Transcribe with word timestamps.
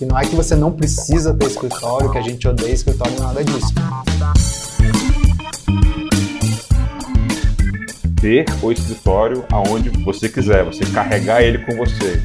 E 0.00 0.04
não 0.06 0.18
é 0.18 0.24
que 0.24 0.34
você 0.34 0.56
não 0.56 0.72
precisa 0.72 1.34
ter 1.34 1.46
escritório, 1.46 2.10
que 2.10 2.16
a 2.16 2.22
gente 2.22 2.48
odeia 2.48 2.72
escritório, 2.72 3.20
nada 3.20 3.44
disso. 3.44 3.74
Ter 8.18 8.46
o 8.62 8.72
escritório 8.72 9.44
aonde 9.52 9.90
você 10.02 10.30
quiser, 10.30 10.64
você 10.64 10.86
carregar 10.86 11.42
ele 11.42 11.58
com 11.58 11.76
você. 11.76 12.22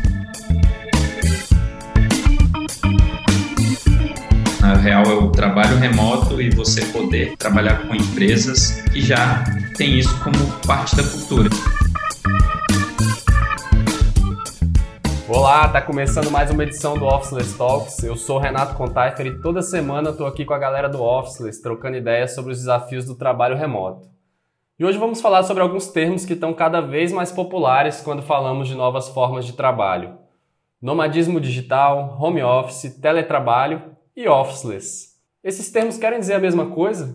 Na 4.62 4.76
real, 4.76 5.04
é 5.04 5.14
o 5.14 5.30
trabalho 5.30 5.78
remoto 5.78 6.42
e 6.42 6.50
você 6.50 6.82
poder 6.86 7.36
trabalhar 7.36 7.88
com 7.88 7.94
empresas 7.94 8.82
que 8.94 9.02
já 9.02 9.44
têm 9.76 10.00
isso 10.00 10.18
como 10.24 10.38
parte 10.66 10.96
da 10.96 11.04
cultura. 11.04 11.50
Olá, 15.36 15.68
tá 15.68 15.82
começando 15.82 16.32
mais 16.32 16.50
uma 16.50 16.64
edição 16.64 16.98
do 16.98 17.04
Officeless 17.06 17.58
Talks. 17.58 18.02
Eu 18.02 18.16
sou 18.16 18.40
Renato 18.40 18.74
Contaifer 18.74 19.26
e 19.26 19.42
toda 19.42 19.62
semana 19.62 20.10
eu 20.10 20.18
tô 20.18 20.26
aqui 20.26 20.46
com 20.46 20.54
a 20.54 20.58
galera 20.58 20.88
do 20.88 21.04
Officeless, 21.04 21.62
trocando 21.62 21.98
ideias 21.98 22.34
sobre 22.34 22.54
os 22.54 22.60
desafios 22.60 23.04
do 23.06 23.16
trabalho 23.16 23.58
remoto. 23.58 24.10
E 24.80 24.86
hoje 24.86 24.98
vamos 24.98 25.20
falar 25.20 25.44
sobre 25.44 25.62
alguns 25.62 25.90
termos 25.90 26.26
que 26.26 26.32
estão 26.32 26.54
cada 26.54 26.80
vez 26.80 27.12
mais 27.12 27.34
populares 27.34 28.00
quando 28.00 28.22
falamos 28.22 28.70
de 28.70 28.76
novas 28.76 29.10
formas 29.10 29.46
de 29.46 29.52
trabalho. 29.52 30.18
Nomadismo 30.82 31.42
digital, 31.42 32.18
home 32.18 32.42
office, 32.42 32.98
teletrabalho 33.02 33.82
e 34.16 34.30
officeless. 34.30 35.16
Esses 35.44 35.70
termos 35.70 35.98
querem 35.98 36.18
dizer 36.18 36.36
a 36.36 36.40
mesma 36.40 36.68
coisa? 36.68 37.14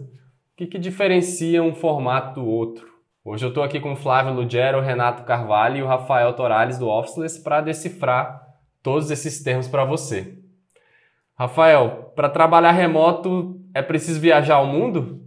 O 0.53 0.57
que, 0.59 0.67
que 0.67 0.79
diferencia 0.79 1.63
um 1.63 1.75
formato 1.75 2.39
do 2.39 2.47
outro? 2.47 2.90
Hoje 3.23 3.45
eu 3.45 3.51
estou 3.51 3.63
aqui 3.63 3.79
com 3.79 3.93
o 3.93 3.97
Flávio 3.97 4.33
Lugero, 4.33 4.81
Renato 4.81 5.25
Carvalho 5.25 5.77
e 5.77 5.83
o 5.83 5.87
Rafael 5.87 6.33
Torales 6.33 6.79
do 6.79 6.89
Officeless 6.89 7.39
para 7.39 7.61
decifrar 7.61 8.49
todos 8.83 9.11
esses 9.11 9.43
termos 9.43 9.69
para 9.69 9.85
você. 9.85 10.39
Rafael, 11.39 12.13
para 12.17 12.31
trabalhar 12.31 12.71
remoto 12.71 13.61
é 13.75 13.83
preciso 13.83 14.19
viajar 14.19 14.55
ao 14.55 14.67
mundo? 14.67 15.23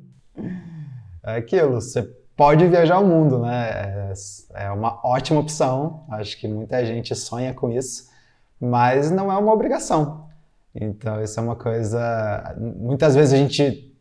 É 1.23 1.35
aquilo, 1.35 1.73
você 1.73 2.01
pode 2.35 2.65
viajar 2.67 2.95
ao 2.95 3.05
mundo, 3.05 3.37
né? 3.37 3.69
É, 3.69 4.13
é 4.65 4.71
uma 4.71 4.99
ótima 5.05 5.39
opção, 5.39 6.03
acho 6.09 6.39
que 6.39 6.47
muita 6.47 6.83
gente 6.83 7.13
sonha 7.13 7.53
com 7.53 7.69
isso, 7.69 8.09
mas 8.59 9.11
não 9.11 9.31
é 9.31 9.37
uma 9.37 9.53
obrigação. 9.53 10.29
Então, 10.73 11.21
isso 11.21 11.39
é 11.39 11.43
uma 11.43 11.55
coisa. 11.55 12.55
Muitas 12.57 13.13
vezes 13.13 13.35
a 13.35 13.37
gente 13.37 13.92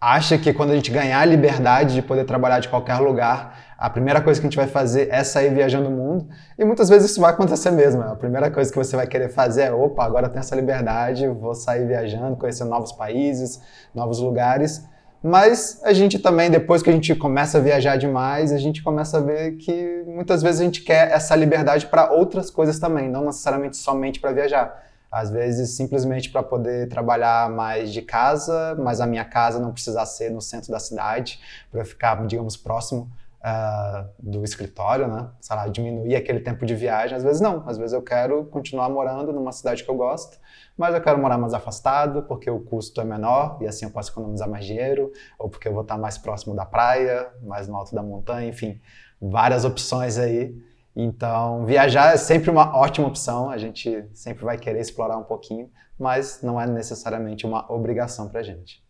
acha 0.00 0.38
que 0.38 0.52
quando 0.54 0.70
a 0.70 0.74
gente 0.74 0.90
ganhar 0.90 1.20
a 1.20 1.24
liberdade 1.26 1.94
de 1.94 2.00
poder 2.00 2.24
trabalhar 2.24 2.58
de 2.58 2.70
qualquer 2.70 2.96
lugar, 2.98 3.74
a 3.76 3.90
primeira 3.90 4.20
coisa 4.22 4.40
que 4.40 4.46
a 4.46 4.48
gente 4.48 4.56
vai 4.56 4.66
fazer 4.66 5.08
é 5.10 5.22
sair 5.22 5.52
viajando 5.52 5.88
o 5.88 5.92
mundo. 5.92 6.26
E 6.58 6.64
muitas 6.64 6.88
vezes 6.88 7.10
isso 7.10 7.20
vai 7.20 7.30
acontecer 7.30 7.70
mesmo. 7.70 8.02
A 8.02 8.16
primeira 8.16 8.50
coisa 8.50 8.70
que 8.70 8.78
você 8.78 8.96
vai 8.96 9.06
querer 9.06 9.28
fazer 9.28 9.62
é: 9.64 9.72
opa, 9.72 10.02
agora 10.02 10.28
tenho 10.28 10.40
essa 10.40 10.56
liberdade, 10.56 11.28
vou 11.28 11.54
sair 11.54 11.86
viajando, 11.86 12.36
conhecer 12.36 12.64
novos 12.64 12.92
países, 12.92 13.60
novos 13.94 14.20
lugares. 14.20 14.88
Mas 15.22 15.78
a 15.84 15.92
gente 15.92 16.18
também, 16.18 16.50
depois 16.50 16.82
que 16.82 16.88
a 16.88 16.92
gente 16.94 17.14
começa 17.14 17.58
a 17.58 17.60
viajar 17.60 17.96
demais, 17.96 18.52
a 18.52 18.58
gente 18.58 18.82
começa 18.82 19.18
a 19.18 19.20
ver 19.20 19.58
que 19.58 20.02
muitas 20.06 20.42
vezes 20.42 20.62
a 20.62 20.64
gente 20.64 20.82
quer 20.82 21.10
essa 21.10 21.36
liberdade 21.36 21.86
para 21.86 22.10
outras 22.10 22.50
coisas 22.50 22.78
também, 22.78 23.06
não 23.06 23.26
necessariamente 23.26 23.76
somente 23.76 24.18
para 24.18 24.32
viajar. 24.32 24.89
Às 25.10 25.30
vezes, 25.30 25.70
simplesmente 25.76 26.30
para 26.30 26.42
poder 26.42 26.88
trabalhar 26.88 27.50
mais 27.50 27.92
de 27.92 28.00
casa, 28.00 28.76
mas 28.78 29.00
a 29.00 29.06
minha 29.06 29.24
casa 29.24 29.58
não 29.58 29.72
precisar 29.72 30.06
ser 30.06 30.30
no 30.30 30.40
centro 30.40 30.70
da 30.70 30.78
cidade, 30.78 31.40
para 31.70 31.84
ficar, 31.84 32.26
digamos, 32.26 32.56
próximo 32.56 33.10
uh, 33.40 34.08
do 34.18 34.44
escritório, 34.44 35.08
né? 35.08 35.28
Sei 35.40 35.56
lá, 35.56 35.66
diminuir 35.66 36.14
aquele 36.14 36.40
tempo 36.40 36.64
de 36.64 36.74
viagem. 36.74 37.16
Às 37.16 37.24
vezes, 37.24 37.40
não. 37.40 37.68
Às 37.68 37.76
vezes, 37.76 37.92
eu 37.92 38.02
quero 38.02 38.44
continuar 38.44 38.88
morando 38.88 39.32
numa 39.32 39.52
cidade 39.52 39.82
que 39.82 39.90
eu 39.90 39.96
gosto, 39.96 40.38
mas 40.76 40.94
eu 40.94 41.00
quero 41.00 41.18
morar 41.18 41.38
mais 41.38 41.54
afastado, 41.54 42.22
porque 42.22 42.50
o 42.50 42.60
custo 42.60 43.00
é 43.00 43.04
menor 43.04 43.58
e 43.60 43.66
assim 43.66 43.84
eu 43.84 43.90
posso 43.90 44.12
economizar 44.12 44.48
mais 44.48 44.64
dinheiro, 44.64 45.10
ou 45.38 45.48
porque 45.48 45.68
eu 45.68 45.72
vou 45.72 45.82
estar 45.82 45.98
mais 45.98 46.16
próximo 46.18 46.54
da 46.54 46.64
praia, 46.64 47.28
mais 47.42 47.66
no 47.66 47.76
alto 47.76 47.94
da 47.94 48.02
montanha, 48.02 48.48
enfim, 48.48 48.80
várias 49.20 49.64
opções 49.64 50.18
aí 50.18 50.54
então, 50.94 51.64
viajar 51.64 52.14
é 52.14 52.16
sempre 52.16 52.50
uma 52.50 52.76
ótima 52.76 53.06
opção, 53.06 53.50
a 53.50 53.58
gente 53.58 54.04
sempre 54.12 54.44
vai 54.44 54.58
querer 54.58 54.80
explorar 54.80 55.16
um 55.16 55.24
pouquinho, 55.24 55.70
mas 55.98 56.40
não 56.42 56.60
é 56.60 56.66
necessariamente 56.66 57.46
uma 57.46 57.70
obrigação 57.72 58.28
para 58.28 58.40
a 58.40 58.42
gente. 58.42 58.82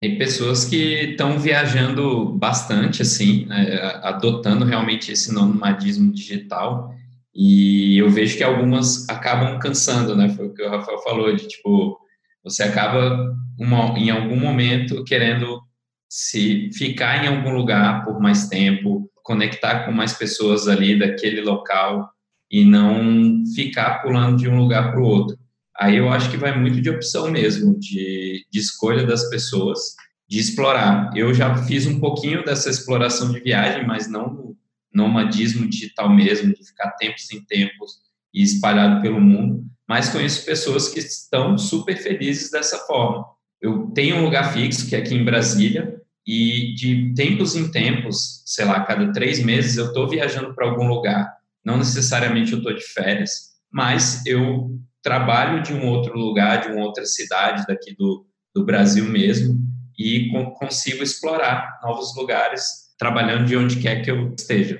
Tem 0.00 0.18
pessoas 0.18 0.64
que 0.64 1.10
estão 1.10 1.38
viajando 1.38 2.32
bastante, 2.34 3.02
assim, 3.02 3.46
né, 3.46 3.78
adotando 4.02 4.64
realmente 4.64 5.12
esse 5.12 5.32
nomadismo 5.32 6.12
digital, 6.12 6.94
e 7.34 7.98
eu 7.98 8.08
vejo 8.10 8.36
que 8.36 8.44
algumas 8.44 9.08
acabam 9.08 9.58
cansando, 9.58 10.14
né? 10.14 10.28
Foi 10.28 10.46
o 10.46 10.54
que 10.54 10.62
o 10.62 10.70
Rafael 10.70 11.02
falou, 11.02 11.34
de 11.34 11.48
tipo, 11.48 11.98
você 12.44 12.62
acaba 12.62 13.34
uma, 13.58 13.98
em 13.98 14.10
algum 14.10 14.38
momento 14.38 15.02
querendo 15.02 15.60
se 16.08 16.70
ficar 16.72 17.24
em 17.24 17.28
algum 17.28 17.50
lugar 17.50 18.04
por 18.04 18.20
mais 18.20 18.48
tempo, 18.48 19.10
conectar 19.24 19.84
com 19.84 19.90
mais 19.90 20.12
pessoas 20.12 20.68
ali 20.68 20.96
daquele 20.96 21.40
local 21.40 22.08
e 22.50 22.64
não 22.64 23.42
ficar 23.56 24.02
pulando 24.02 24.36
de 24.36 24.48
um 24.48 24.58
lugar 24.58 24.92
para 24.92 25.00
o 25.00 25.04
outro. 25.04 25.36
Aí 25.76 25.96
eu 25.96 26.08
acho 26.10 26.30
que 26.30 26.36
vai 26.36 26.56
muito 26.56 26.80
de 26.80 26.90
opção 26.90 27.28
mesmo, 27.30 27.76
de, 27.76 28.46
de 28.48 28.60
escolha 28.60 29.04
das 29.04 29.28
pessoas, 29.28 29.80
de 30.28 30.38
explorar. 30.38 31.10
Eu 31.16 31.34
já 31.34 31.56
fiz 31.64 31.86
um 31.86 31.98
pouquinho 31.98 32.44
dessa 32.44 32.70
exploração 32.70 33.32
de 33.32 33.40
viagem, 33.40 33.84
mas 33.84 34.08
não 34.08 34.32
no 34.32 34.56
nomadismo 34.92 35.68
digital 35.68 36.08
mesmo, 36.08 36.54
de 36.54 36.64
ficar 36.64 36.92
tempos 36.92 37.28
em 37.32 37.42
tempos 37.44 37.94
e 38.32 38.42
espalhado 38.42 39.02
pelo 39.02 39.20
mundo, 39.20 39.64
mas 39.88 40.10
conheço 40.10 40.44
pessoas 40.44 40.88
que 40.88 41.00
estão 41.00 41.58
super 41.58 41.96
felizes 41.96 42.50
dessa 42.50 42.78
forma. 42.86 43.24
Eu 43.60 43.90
tenho 43.94 44.16
um 44.16 44.24
lugar 44.24 44.52
fixo, 44.52 44.86
que 44.88 44.94
é 44.94 44.98
aqui 44.98 45.14
em 45.14 45.24
Brasília, 45.24 46.00
e 46.26 46.74
de 46.74 47.12
tempos 47.14 47.54
em 47.54 47.70
tempos, 47.70 48.42
sei 48.46 48.64
lá, 48.64 48.80
cada 48.84 49.12
três 49.12 49.44
meses 49.44 49.76
eu 49.76 49.86
estou 49.86 50.08
viajando 50.08 50.54
para 50.54 50.66
algum 50.66 50.86
lugar. 50.86 51.36
Não 51.64 51.78
necessariamente 51.78 52.52
eu 52.52 52.58
estou 52.58 52.74
de 52.74 52.82
férias, 52.82 53.54
mas 53.70 54.24
eu 54.26 54.78
trabalho 55.02 55.62
de 55.62 55.74
um 55.74 55.86
outro 55.88 56.16
lugar, 56.18 56.60
de 56.62 56.68
uma 56.68 56.84
outra 56.84 57.04
cidade 57.04 57.64
daqui 57.66 57.94
do, 57.94 58.26
do 58.54 58.64
Brasil 58.64 59.04
mesmo 59.04 59.54
e 59.98 60.30
consigo 60.58 61.02
explorar 61.02 61.78
novos 61.82 62.16
lugares 62.16 62.84
trabalhando 62.98 63.44
de 63.44 63.56
onde 63.56 63.80
quer 63.80 64.02
que 64.02 64.10
eu 64.10 64.34
esteja. 64.36 64.78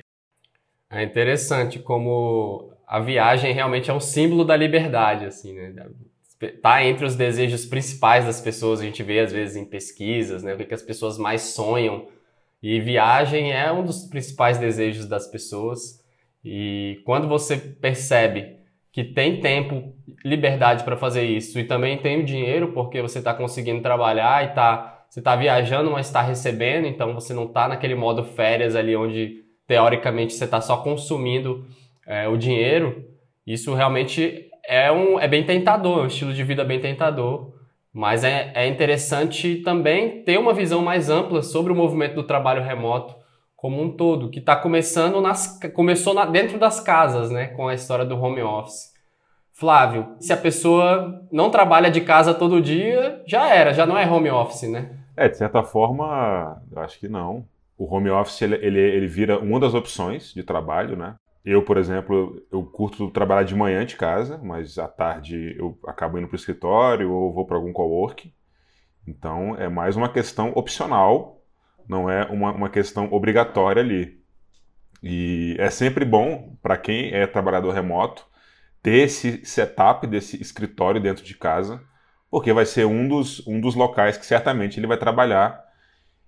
É 0.89 1.03
interessante 1.03 1.79
como 1.79 2.73
a 2.87 2.99
viagem 2.99 3.53
realmente 3.53 3.89
é 3.89 3.93
um 3.93 3.99
símbolo 3.99 4.43
da 4.43 4.55
liberdade, 4.55 5.25
assim, 5.25 5.53
né? 5.53 5.73
Tá 6.61 6.83
entre 6.83 7.05
os 7.05 7.15
desejos 7.15 7.65
principais 7.65 8.25
das 8.25 8.41
pessoas, 8.41 8.79
a 8.79 8.83
gente 8.83 9.01
vê 9.03 9.19
às 9.19 9.31
vezes 9.31 9.55
em 9.55 9.65
pesquisas, 9.65 10.43
né, 10.43 10.53
o 10.53 10.57
que, 10.57 10.65
que 10.65 10.73
as 10.73 10.81
pessoas 10.81 11.17
mais 11.17 11.41
sonham. 11.41 12.07
E 12.61 12.79
viagem 12.79 13.51
é 13.51 13.71
um 13.71 13.83
dos 13.83 14.05
principais 14.05 14.57
desejos 14.57 15.05
das 15.07 15.27
pessoas. 15.27 16.03
E 16.43 17.01
quando 17.05 17.27
você 17.27 17.57
percebe 17.57 18.57
que 18.91 19.03
tem 19.03 19.41
tempo, 19.41 19.93
liberdade 20.23 20.83
para 20.83 20.95
fazer 20.95 21.23
isso 21.23 21.59
e 21.59 21.65
também 21.65 21.97
tem 21.97 22.21
o 22.21 22.25
dinheiro 22.25 22.71
porque 22.71 23.01
você 23.01 23.19
está 23.19 23.33
conseguindo 23.33 23.81
trabalhar 23.81 24.43
e 24.45 24.53
tá, 24.53 25.05
você 25.09 25.19
está 25.19 25.35
viajando, 25.35 25.91
mas 25.91 26.07
está 26.07 26.21
recebendo, 26.21 26.87
então 26.87 27.13
você 27.13 27.33
não 27.33 27.45
está 27.45 27.67
naquele 27.67 27.93
modo 27.93 28.23
férias 28.23 28.75
ali 28.75 28.95
onde 28.95 29.43
teoricamente 29.67 30.33
você 30.33 30.45
está 30.45 30.61
só 30.61 30.77
consumindo 30.77 31.65
é, 32.07 32.27
o 32.27 32.37
dinheiro. 32.37 33.05
Isso 33.45 33.73
realmente 33.73 34.44
é, 34.67 34.91
um, 34.91 35.19
é 35.19 35.27
bem 35.27 35.43
tentador, 35.45 35.99
é 35.99 36.01
um 36.03 36.07
estilo 36.07 36.33
de 36.33 36.43
vida 36.43 36.63
bem 36.63 36.79
tentador. 36.79 37.53
Mas 37.93 38.25
é, 38.25 38.51
é 38.53 38.67
interessante 38.67 39.57
também 39.57 40.21
ter 40.23 40.37
uma 40.37 40.53
visão 40.53 40.81
mais 40.81 41.09
ampla 41.09 41.41
sobre 41.41 41.71
o 41.71 41.75
movimento 41.75 42.15
do 42.15 42.23
trabalho 42.23 42.61
remoto 42.61 43.15
como 43.55 43.81
um 43.81 43.89
todo, 43.89 44.29
que 44.29 44.39
está 44.39 44.55
começando 44.55 45.19
nas, 45.21 45.59
começou 45.73 46.13
na, 46.13 46.25
dentro 46.25 46.59
das 46.59 46.79
casas, 46.79 47.31
né, 47.31 47.47
com 47.47 47.67
a 47.67 47.73
história 47.73 48.05
do 48.05 48.15
home 48.15 48.41
office. 48.41 48.93
Flávio, 49.53 50.15
se 50.19 50.33
a 50.33 50.37
pessoa 50.37 51.25
não 51.31 51.49
trabalha 51.49 51.89
de 51.89 52.01
casa 52.01 52.33
todo 52.33 52.61
dia, 52.61 53.23
já 53.25 53.49
era, 53.49 53.73
já 53.73 53.85
não 53.85 53.97
é 53.97 54.05
home 54.05 54.29
office, 54.29 54.69
né? 54.69 54.91
É, 55.15 55.29
de 55.29 55.37
certa 55.37 55.63
forma, 55.63 56.61
eu 56.71 56.81
acho 56.81 56.99
que 56.99 57.07
não. 57.07 57.45
O 57.77 57.91
home 57.91 58.09
office 58.09 58.41
ele, 58.41 58.55
ele, 58.55 58.79
ele 58.79 59.07
vira 59.07 59.39
uma 59.39 59.59
das 59.59 59.73
opções 59.73 60.33
de 60.33 60.43
trabalho, 60.43 60.97
né? 60.97 61.15
Eu, 61.45 61.63
por 61.63 61.77
exemplo, 61.77 62.43
eu 62.51 62.63
curto 62.65 63.11
trabalhar 63.11 63.43
de 63.43 63.53
manhã 63.53 63.85
de 63.85 63.95
casa, 63.95 64.39
mas 64.39 64.79
à 64.79 64.87
tarde 64.87 65.55
eu 65.57 65.77
acabo 65.85 66.17
indo 66.17 66.27
para 66.27 66.33
o 66.33 66.39
escritório 66.39 67.11
ou 67.11 67.31
vou 67.31 67.45
para 67.45 67.55
algum 67.55 67.71
cowork. 67.71 68.33
Então 69.07 69.55
é 69.55 69.69
mais 69.69 69.95
uma 69.95 70.09
questão 70.11 70.51
opcional, 70.55 71.43
não 71.87 72.09
é 72.09 72.25
uma, 72.25 72.51
uma 72.51 72.69
questão 72.69 73.13
obrigatória 73.13 73.81
ali. 73.83 74.19
E 75.03 75.55
é 75.59 75.69
sempre 75.69 76.03
bom 76.03 76.57
para 76.63 76.77
quem 76.77 77.13
é 77.13 77.27
trabalhador 77.27 77.71
remoto 77.73 78.25
ter 78.81 79.03
esse 79.05 79.45
setup 79.45 80.07
desse 80.07 80.41
escritório 80.41 81.01
dentro 81.01 81.23
de 81.23 81.35
casa, 81.35 81.81
porque 82.29 82.53
vai 82.53 82.65
ser 82.65 82.85
um 82.85 83.07
dos, 83.07 83.45
um 83.47 83.59
dos 83.61 83.75
locais 83.75 84.17
que 84.17 84.25
certamente 84.25 84.79
ele 84.79 84.87
vai 84.87 84.97
trabalhar. 84.97 85.63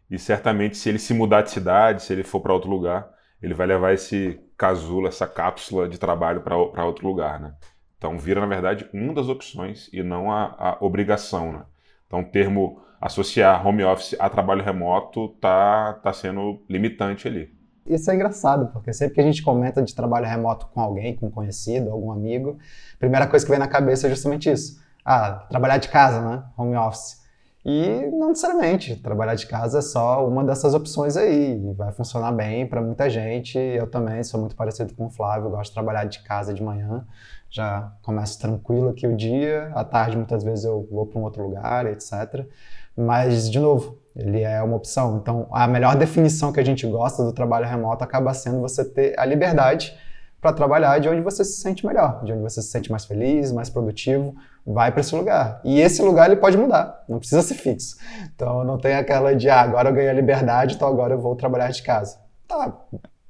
E 0.10 0.20
certamente, 0.20 0.78
se 0.78 0.90
ele 0.90 1.00
se 1.00 1.14
mudar 1.14 1.42
de 1.42 1.52
cidade, 1.52 2.04
se 2.04 2.14
ele 2.14 2.24
for 2.24 2.40
para 2.40 2.54
outro 2.54 2.70
lugar, 2.70 3.17
ele 3.42 3.54
vai 3.54 3.68
levar 3.68 3.94
esse 3.94 4.40
casulo, 4.58 5.08
essa 5.08 5.28
cápsula 5.28 5.88
de 5.88 5.98
trabalho 5.98 6.42
para 6.42 6.86
outro 6.86 7.08
lugar, 7.08 7.40
né? 7.40 7.54
Então 7.98 8.18
vira, 8.18 8.40
na 8.40 8.48
verdade, 8.48 8.88
uma 8.94 9.14
das 9.14 9.28
opções 9.28 9.90
e 9.92 10.04
não 10.04 10.32
a, 10.32 10.56
a 10.58 10.78
obrigação. 10.86 11.52
Né? 11.52 11.64
Então 12.06 12.22
o 12.22 12.24
termo 12.24 12.82
associar 13.02 13.66
home 13.66 13.84
office 13.84 14.16
a 14.20 14.30
trabalho 14.30 14.64
remoto 14.64 15.30
tá, 15.42 15.94
tá 15.94 16.14
sendo 16.14 16.62
limitante 16.70 17.28
ali. 17.28 17.56
Isso 17.86 18.12
é 18.12 18.16
engraçado, 18.16 18.68
porque 18.74 18.92
sempre 18.92 19.16
que 19.16 19.22
a 19.22 19.24
gente 19.24 19.42
comenta 19.42 19.82
de 19.82 19.96
trabalho 19.96 20.26
remoto 20.26 20.68
com 20.68 20.82
alguém, 20.82 21.16
com 21.16 21.28
um 21.28 21.32
conhecido, 21.32 21.90
algum 21.90 22.12
amigo, 22.12 22.58
a 22.96 22.98
primeira 23.00 23.26
coisa 23.26 23.46
que 23.46 23.50
vem 23.50 23.60
na 23.60 23.68
cabeça 23.68 24.08
é 24.08 24.10
justamente 24.10 24.52
isso. 24.52 24.82
Ah, 25.06 25.46
trabalhar 25.50 25.78
de 25.78 25.88
casa, 25.88 26.22
né? 26.22 26.44
Home 26.58 26.76
office. 26.76 27.26
E 27.70 28.10
não 28.12 28.30
necessariamente, 28.30 28.96
trabalhar 28.96 29.36
de 29.36 29.46
casa 29.46 29.80
é 29.80 29.82
só 29.82 30.26
uma 30.26 30.42
dessas 30.42 30.74
opções 30.74 31.18
aí, 31.18 31.60
vai 31.76 31.92
funcionar 31.92 32.32
bem 32.32 32.66
para 32.66 32.82
muita 32.82 33.10
gente. 33.10 33.60
Eu 33.60 33.86
também 33.88 34.24
sou 34.24 34.40
muito 34.40 34.56
parecido 34.56 34.94
com 34.94 35.08
o 35.08 35.10
Flávio, 35.10 35.50
gosto 35.50 35.72
de 35.72 35.74
trabalhar 35.74 36.06
de 36.06 36.20
casa 36.24 36.54
de 36.54 36.64
manhã, 36.64 37.06
já 37.50 37.92
começo 38.04 38.40
tranquilo 38.40 38.88
aqui 38.88 39.06
o 39.06 39.18
dia, 39.18 39.70
à 39.76 39.84
tarde 39.84 40.16
muitas 40.16 40.46
vezes 40.46 40.64
eu 40.64 40.88
vou 40.90 41.06
para 41.08 41.20
um 41.20 41.24
outro 41.24 41.44
lugar, 41.44 41.86
etc. 41.88 42.48
Mas, 42.96 43.52
de 43.52 43.60
novo, 43.60 44.00
ele 44.16 44.44
é 44.44 44.64
uma 44.64 44.78
opção. 44.78 45.18
Então, 45.18 45.50
a 45.52 45.68
melhor 45.68 45.98
definição 45.98 46.54
que 46.54 46.62
a 46.62 46.66
gente 46.66 46.88
gosta 46.88 47.22
do 47.22 47.34
trabalho 47.34 47.68
remoto 47.68 48.02
acaba 48.02 48.34
sendo 48.34 48.62
você 48.62 48.86
ter 48.86 49.14
a 49.20 49.26
liberdade 49.26 49.94
para 50.40 50.54
trabalhar 50.54 51.00
de 51.00 51.10
onde 51.10 51.20
você 51.20 51.44
se 51.44 51.60
sente 51.60 51.86
melhor, 51.86 52.24
de 52.24 52.32
onde 52.32 52.44
você 52.44 52.62
se 52.62 52.70
sente 52.70 52.90
mais 52.90 53.04
feliz, 53.04 53.52
mais 53.52 53.70
produtivo, 53.70 54.34
vai 54.68 54.92
para 54.92 55.00
esse 55.00 55.16
lugar. 55.16 55.62
E 55.64 55.80
esse 55.80 56.02
lugar 56.02 56.30
ele 56.30 56.40
pode 56.40 56.58
mudar, 56.58 57.04
não 57.08 57.20
precisa 57.20 57.42
ser 57.42 57.56
fixo. 57.56 57.96
Então 58.36 58.66
não 58.66 58.78
tem 58.78 58.96
aquela 58.96 59.34
de, 59.34 59.50
ah, 59.50 59.62
agora 59.62 59.90
eu 59.90 59.94
ganhei 59.94 60.10
a 60.10 60.14
liberdade, 60.14 60.76
então 60.76 60.88
agora 60.88 61.14
eu 61.14 61.20
vou 61.20 61.36
trabalhar 61.36 61.72
de 61.72 61.82
casa. 61.82 62.20
Tá, 62.48 62.78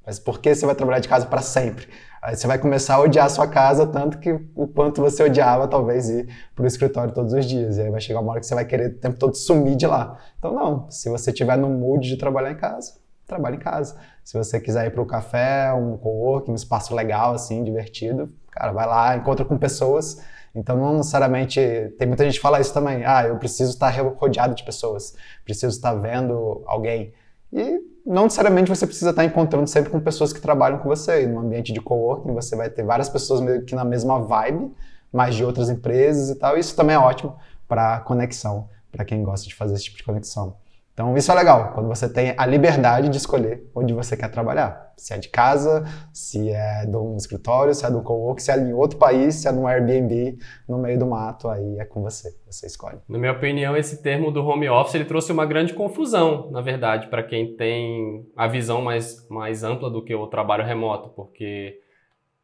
mas 0.04 0.18
por 0.18 0.40
que 0.40 0.54
você 0.54 0.66
vai 0.66 0.74
trabalhar 0.74 1.00
de 1.00 1.08
casa 1.08 1.26
para 1.26 1.40
sempre? 1.40 1.86
Aí 2.20 2.34
você 2.34 2.46
vai 2.48 2.58
começar 2.58 2.96
a 2.96 3.00
odiar 3.00 3.26
a 3.26 3.28
sua 3.28 3.46
casa 3.46 3.86
tanto 3.86 4.18
que 4.18 4.32
o 4.56 4.66
quanto 4.66 5.00
você 5.00 5.22
odiava 5.22 5.68
talvez 5.68 6.08
ir 6.08 6.28
para 6.56 6.64
o 6.64 6.66
escritório 6.66 7.14
todos 7.14 7.32
os 7.32 7.46
dias. 7.46 7.76
E 7.76 7.82
aí 7.82 7.90
vai 7.90 8.00
chegar 8.00 8.20
uma 8.20 8.32
hora 8.32 8.40
que 8.40 8.46
você 8.46 8.54
vai 8.54 8.64
querer 8.64 8.88
o 8.88 8.98
tempo 8.98 9.18
todo 9.18 9.36
sumir 9.36 9.76
de 9.76 9.86
lá. 9.86 10.18
Então 10.38 10.52
não, 10.52 10.90
se 10.90 11.08
você 11.08 11.30
estiver 11.30 11.56
no 11.56 11.68
mood 11.68 12.08
de 12.08 12.16
trabalhar 12.16 12.50
em 12.50 12.56
casa, 12.56 12.94
trabalhe 13.26 13.56
em 13.56 13.60
casa. 13.60 13.96
Se 14.24 14.36
você 14.36 14.58
quiser 14.58 14.86
ir 14.86 14.90
para 14.90 15.02
o 15.02 15.06
café, 15.06 15.72
um 15.72 15.96
co-work, 15.96 16.50
um 16.50 16.54
espaço 16.54 16.94
legal 16.94 17.34
assim, 17.34 17.62
divertido, 17.62 18.32
cara, 18.50 18.72
vai 18.72 18.86
lá, 18.86 19.16
encontra 19.16 19.44
com 19.44 19.56
pessoas 19.56 20.20
então, 20.58 20.76
não 20.76 20.96
necessariamente. 20.96 21.60
Tem 21.96 22.08
muita 22.08 22.24
gente 22.24 22.34
que 22.34 22.40
fala 22.40 22.60
isso 22.60 22.74
também. 22.74 23.04
Ah, 23.04 23.24
eu 23.26 23.36
preciso 23.38 23.70
estar 23.70 23.90
rodeado 23.90 24.54
de 24.56 24.64
pessoas, 24.64 25.14
preciso 25.44 25.76
estar 25.76 25.94
vendo 25.94 26.62
alguém. 26.66 27.12
E 27.52 27.80
não 28.04 28.24
necessariamente 28.24 28.68
você 28.68 28.84
precisa 28.84 29.10
estar 29.10 29.24
encontrando 29.24 29.68
sempre 29.68 29.90
com 29.90 30.00
pessoas 30.00 30.32
que 30.32 30.40
trabalham 30.40 30.78
com 30.78 30.88
você. 30.88 31.22
E 31.22 31.26
no 31.28 31.38
ambiente 31.40 31.72
de 31.72 31.80
coworking, 31.80 32.34
você 32.34 32.56
vai 32.56 32.68
ter 32.68 32.82
várias 32.82 33.08
pessoas 33.08 33.40
meio 33.40 33.64
que 33.64 33.74
na 33.74 33.84
mesma 33.84 34.20
vibe, 34.20 34.74
mas 35.12 35.36
de 35.36 35.44
outras 35.44 35.70
empresas 35.70 36.28
e 36.28 36.34
tal. 36.34 36.58
Isso 36.58 36.74
também 36.74 36.96
é 36.96 36.98
ótimo 36.98 37.36
para 37.68 38.00
conexão, 38.00 38.68
para 38.90 39.04
quem 39.04 39.22
gosta 39.22 39.46
de 39.46 39.54
fazer 39.54 39.74
esse 39.74 39.84
tipo 39.84 39.98
de 39.98 40.02
conexão. 40.02 40.56
Então, 40.98 41.16
isso 41.16 41.30
é 41.30 41.34
legal, 41.36 41.70
quando 41.74 41.86
você 41.86 42.12
tem 42.12 42.34
a 42.36 42.44
liberdade 42.44 43.08
de 43.08 43.16
escolher 43.16 43.70
onde 43.72 43.94
você 43.94 44.16
quer 44.16 44.28
trabalhar. 44.32 44.94
Se 44.96 45.14
é 45.14 45.16
de 45.16 45.28
casa, 45.28 45.84
se 46.12 46.50
é 46.50 46.86
de 46.86 46.96
um 46.96 47.14
escritório, 47.14 47.72
se 47.72 47.86
é 47.86 47.88
do 47.88 48.02
co-work, 48.02 48.42
se 48.42 48.50
é 48.50 48.58
em 48.58 48.72
outro 48.72 48.98
país, 48.98 49.36
se 49.36 49.46
é 49.46 49.52
num 49.52 49.68
Airbnb, 49.68 50.36
no 50.68 50.76
meio 50.76 50.98
do 50.98 51.06
mato, 51.06 51.48
aí 51.48 51.78
é 51.78 51.84
com 51.84 52.02
você, 52.02 52.36
você 52.50 52.66
escolhe. 52.66 52.98
Na 53.08 53.16
minha 53.16 53.30
opinião, 53.30 53.76
esse 53.76 54.02
termo 54.02 54.32
do 54.32 54.44
home 54.44 54.68
office, 54.68 54.96
ele 54.96 55.04
trouxe 55.04 55.30
uma 55.30 55.46
grande 55.46 55.72
confusão, 55.72 56.50
na 56.50 56.60
verdade, 56.60 57.06
para 57.06 57.22
quem 57.22 57.54
tem 57.54 58.26
a 58.36 58.48
visão 58.48 58.82
mais, 58.82 59.24
mais 59.28 59.62
ampla 59.62 59.88
do 59.88 60.02
que 60.02 60.16
o 60.16 60.26
trabalho 60.26 60.64
remoto, 60.64 61.10
porque 61.10 61.78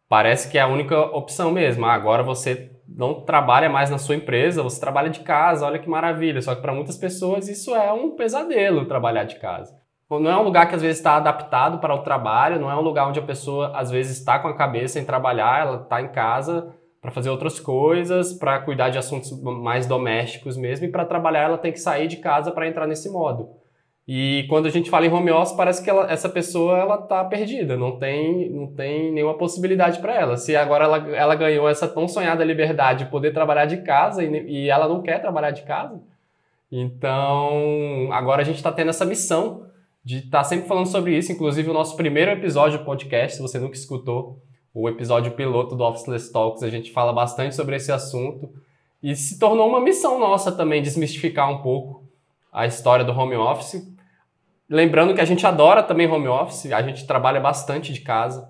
parece 0.08 0.48
que 0.48 0.58
é 0.58 0.60
a 0.60 0.68
única 0.68 0.96
opção 0.96 1.50
mesmo. 1.50 1.84
Ah, 1.86 1.94
agora 1.94 2.22
você 2.22 2.70
não 2.88 3.20
trabalha 3.20 3.68
mais 3.68 3.90
na 3.90 3.98
sua 3.98 4.16
empresa, 4.16 4.62
você 4.62 4.80
trabalha 4.80 5.10
de 5.10 5.20
casa, 5.20 5.66
olha 5.66 5.78
que 5.78 5.88
maravilha. 5.88 6.40
Só 6.42 6.54
que 6.54 6.62
para 6.62 6.74
muitas 6.74 6.96
pessoas 6.96 7.48
isso 7.48 7.74
é 7.74 7.92
um 7.92 8.14
pesadelo 8.16 8.86
trabalhar 8.86 9.24
de 9.24 9.36
casa. 9.36 9.74
Não 10.10 10.30
é 10.30 10.36
um 10.36 10.42
lugar 10.44 10.68
que 10.68 10.74
às 10.74 10.82
vezes 10.82 10.98
está 10.98 11.16
adaptado 11.16 11.78
para 11.78 11.94
o 11.94 12.02
trabalho, 12.02 12.60
não 12.60 12.70
é 12.70 12.76
um 12.76 12.82
lugar 12.82 13.08
onde 13.08 13.18
a 13.18 13.22
pessoa 13.22 13.72
às 13.74 13.90
vezes 13.90 14.18
está 14.18 14.38
com 14.38 14.48
a 14.48 14.56
cabeça 14.56 15.00
em 15.00 15.04
trabalhar, 15.04 15.66
ela 15.66 15.82
está 15.82 16.00
em 16.00 16.08
casa 16.08 16.72
para 17.00 17.10
fazer 17.10 17.30
outras 17.30 17.58
coisas, 17.58 18.32
para 18.32 18.60
cuidar 18.60 18.90
de 18.90 18.98
assuntos 18.98 19.32
mais 19.42 19.86
domésticos 19.86 20.56
mesmo, 20.56 20.86
e 20.86 20.90
para 20.90 21.04
trabalhar 21.04 21.42
ela 21.42 21.58
tem 21.58 21.72
que 21.72 21.80
sair 21.80 22.06
de 22.06 22.18
casa 22.18 22.52
para 22.52 22.68
entrar 22.68 22.86
nesse 22.86 23.10
modo. 23.10 23.63
E 24.06 24.44
quando 24.48 24.66
a 24.66 24.70
gente 24.70 24.90
fala 24.90 25.06
em 25.06 25.12
home 25.12 25.30
office, 25.30 25.56
parece 25.56 25.82
que 25.82 25.88
ela, 25.88 26.10
essa 26.12 26.28
pessoa 26.28 26.78
ela 26.78 26.98
tá 26.98 27.24
perdida, 27.24 27.74
não 27.74 27.98
tem, 27.98 28.50
não 28.50 28.66
tem 28.66 29.10
nenhuma 29.10 29.38
possibilidade 29.38 29.98
para 29.98 30.14
ela. 30.14 30.36
Se 30.36 30.54
agora 30.54 30.84
ela, 30.84 31.16
ela 31.16 31.34
ganhou 31.34 31.66
essa 31.66 31.88
tão 31.88 32.06
sonhada 32.06 32.44
liberdade 32.44 33.04
de 33.04 33.10
poder 33.10 33.32
trabalhar 33.32 33.64
de 33.64 33.78
casa 33.78 34.22
e, 34.22 34.46
e 34.46 34.68
ela 34.68 34.86
não 34.86 35.00
quer 35.00 35.20
trabalhar 35.20 35.52
de 35.52 35.62
casa, 35.62 36.02
então 36.70 38.12
agora 38.12 38.42
a 38.42 38.44
gente 38.44 38.56
está 38.56 38.70
tendo 38.70 38.90
essa 38.90 39.06
missão 39.06 39.66
de 40.04 40.18
estar 40.18 40.38
tá 40.38 40.44
sempre 40.44 40.68
falando 40.68 40.86
sobre 40.86 41.16
isso. 41.16 41.32
Inclusive, 41.32 41.70
o 41.70 41.74
nosso 41.74 41.96
primeiro 41.96 42.30
episódio 42.30 42.80
do 42.80 42.84
podcast, 42.84 43.36
se 43.36 43.42
você 43.42 43.58
nunca 43.58 43.74
escutou, 43.74 44.38
o 44.74 44.88
episódio 44.88 45.32
piloto 45.32 45.74
do 45.74 45.84
Officeless 45.84 46.30
Talks, 46.30 46.62
a 46.62 46.68
gente 46.68 46.92
fala 46.92 47.12
bastante 47.12 47.54
sobre 47.54 47.76
esse 47.76 47.90
assunto. 47.90 48.52
E 49.02 49.14
se 49.14 49.38
tornou 49.38 49.68
uma 49.68 49.80
missão 49.80 50.18
nossa 50.18 50.50
também 50.52 50.82
desmistificar 50.82 51.50
um 51.50 51.62
pouco 51.62 52.02
a 52.52 52.66
história 52.66 53.04
do 53.04 53.12
home 53.12 53.36
office, 53.36 53.93
Lembrando 54.68 55.14
que 55.14 55.20
a 55.20 55.24
gente 55.24 55.46
adora 55.46 55.82
também 55.82 56.06
home 56.08 56.28
office, 56.28 56.72
a 56.72 56.82
gente 56.82 57.06
trabalha 57.06 57.40
bastante 57.40 57.92
de 57.92 58.00
casa, 58.00 58.48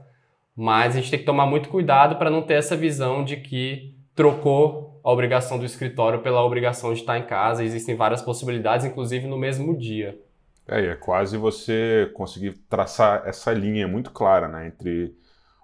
mas 0.57 0.95
a 0.95 1.01
gente 1.01 1.11
tem 1.11 1.19
que 1.19 1.27
tomar 1.27 1.47
muito 1.47 1.69
cuidado 1.69 2.17
para 2.17 2.31
não 2.31 2.43
ter 2.43 2.55
essa 2.55 2.77
visão 2.77 3.25
de 3.25 3.37
que 3.37 3.95
trocou 4.15 5.01
a 5.05 5.11
obrigação 5.11 5.59
do 5.59 5.65
escritório 5.65 6.21
pela 6.21 6.43
obrigação 6.43 6.95
de 6.95 7.01
estar 7.01 7.19
em 7.19 7.27
casa. 7.27 7.65
Existem 7.65 7.97
várias 7.97 8.23
possibilidades, 8.23 8.87
inclusive 8.87 9.27
no 9.27 9.37
mesmo 9.37 9.77
dia. 9.77 10.19
É, 10.67 10.87
é 10.87 10.95
quase 10.95 11.37
você 11.37 12.11
conseguir 12.15 12.53
traçar 12.71 13.23
essa 13.27 13.53
linha 13.53 13.87
muito 13.87 14.11
clara 14.11 14.49
né, 14.49 14.69
entre 14.69 15.15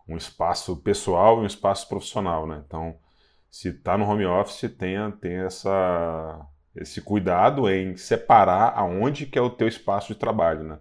um 0.06 0.16
espaço 0.16 0.76
pessoal 0.76 1.38
e 1.38 1.42
um 1.42 1.46
espaço 1.46 1.88
profissional. 1.88 2.46
Né? 2.46 2.62
Então, 2.66 2.96
se 3.50 3.68
está 3.68 3.96
no 3.96 4.04
home 4.04 4.26
office, 4.26 4.70
tenha, 4.76 5.10
tenha 5.12 5.44
essa 5.44 6.46
esse 6.74 7.00
cuidado 7.00 7.68
em 7.68 7.96
separar 7.96 8.72
aonde 8.76 9.26
que 9.26 9.38
é 9.38 9.42
o 9.42 9.50
teu 9.50 9.68
espaço 9.68 10.08
de 10.08 10.18
trabalho, 10.18 10.64
né? 10.64 10.78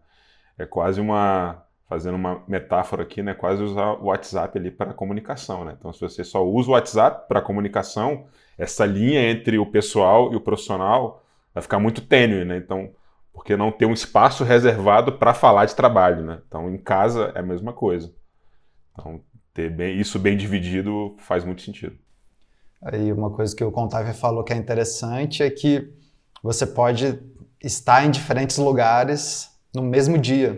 É 0.58 0.66
quase 0.66 1.02
uma 1.02 1.64
fazendo 1.88 2.16
uma 2.16 2.44
metáfora 2.48 3.02
aqui, 3.02 3.24
né? 3.24 3.34
Quase 3.34 3.64
usar 3.64 3.94
o 3.94 4.06
WhatsApp 4.06 4.56
ali 4.60 4.70
para 4.70 4.94
comunicação, 4.94 5.66
né? 5.66 5.76
Então, 5.78 5.92
se 5.92 6.00
você 6.00 6.24
só 6.24 6.46
usa 6.46 6.70
o 6.70 6.74
WhatsApp 6.74 7.28
para 7.28 7.42
comunicação, 7.42 8.28
essa 8.58 8.86
linha 8.86 9.32
entre 9.32 9.58
o 9.58 9.66
pessoal 9.66 10.32
e 10.32 10.36
o 10.36 10.42
profissional 10.42 11.26
vai 11.52 11.64
ficar 11.64 11.80
muito 11.80 12.02
tênue, 12.02 12.46
né? 12.46 12.58
Então, 12.58 12.92
porque 13.34 13.58
não 13.58 13.72
ter 13.72 13.88
um 13.88 13.94
espaço 13.94 14.44
reservado 14.44 15.14
para 15.14 15.34
falar 15.34 15.66
de 15.66 15.76
trabalho, 15.76 16.24
né? 16.24 16.42
Então, 16.48 16.70
em 16.70 16.78
casa 16.78 17.32
é 17.34 17.40
a 17.40 17.44
mesma 17.44 17.74
coisa. 17.74 18.14
Então, 18.94 19.22
ter 19.52 19.72
bem, 19.72 20.00
isso 20.00 20.20
bem 20.20 20.38
dividido 20.38 21.16
faz 21.18 21.44
muito 21.44 21.64
sentido. 21.64 21.98
Aí 22.82 23.12
uma 23.12 23.30
coisa 23.30 23.56
que 23.56 23.64
o 23.64 23.72
Contávio 23.72 24.14
falou 24.14 24.44
que 24.44 24.54
é 24.54 24.56
interessante 24.56 25.44
é 25.44 25.50
que 25.50 25.92
você 26.42 26.66
pode 26.66 27.20
estar 27.62 28.06
em 28.06 28.12
diferentes 28.12 28.58
lugares 28.58 29.50
no 29.74 29.82
mesmo 29.82 30.18
dia. 30.18 30.58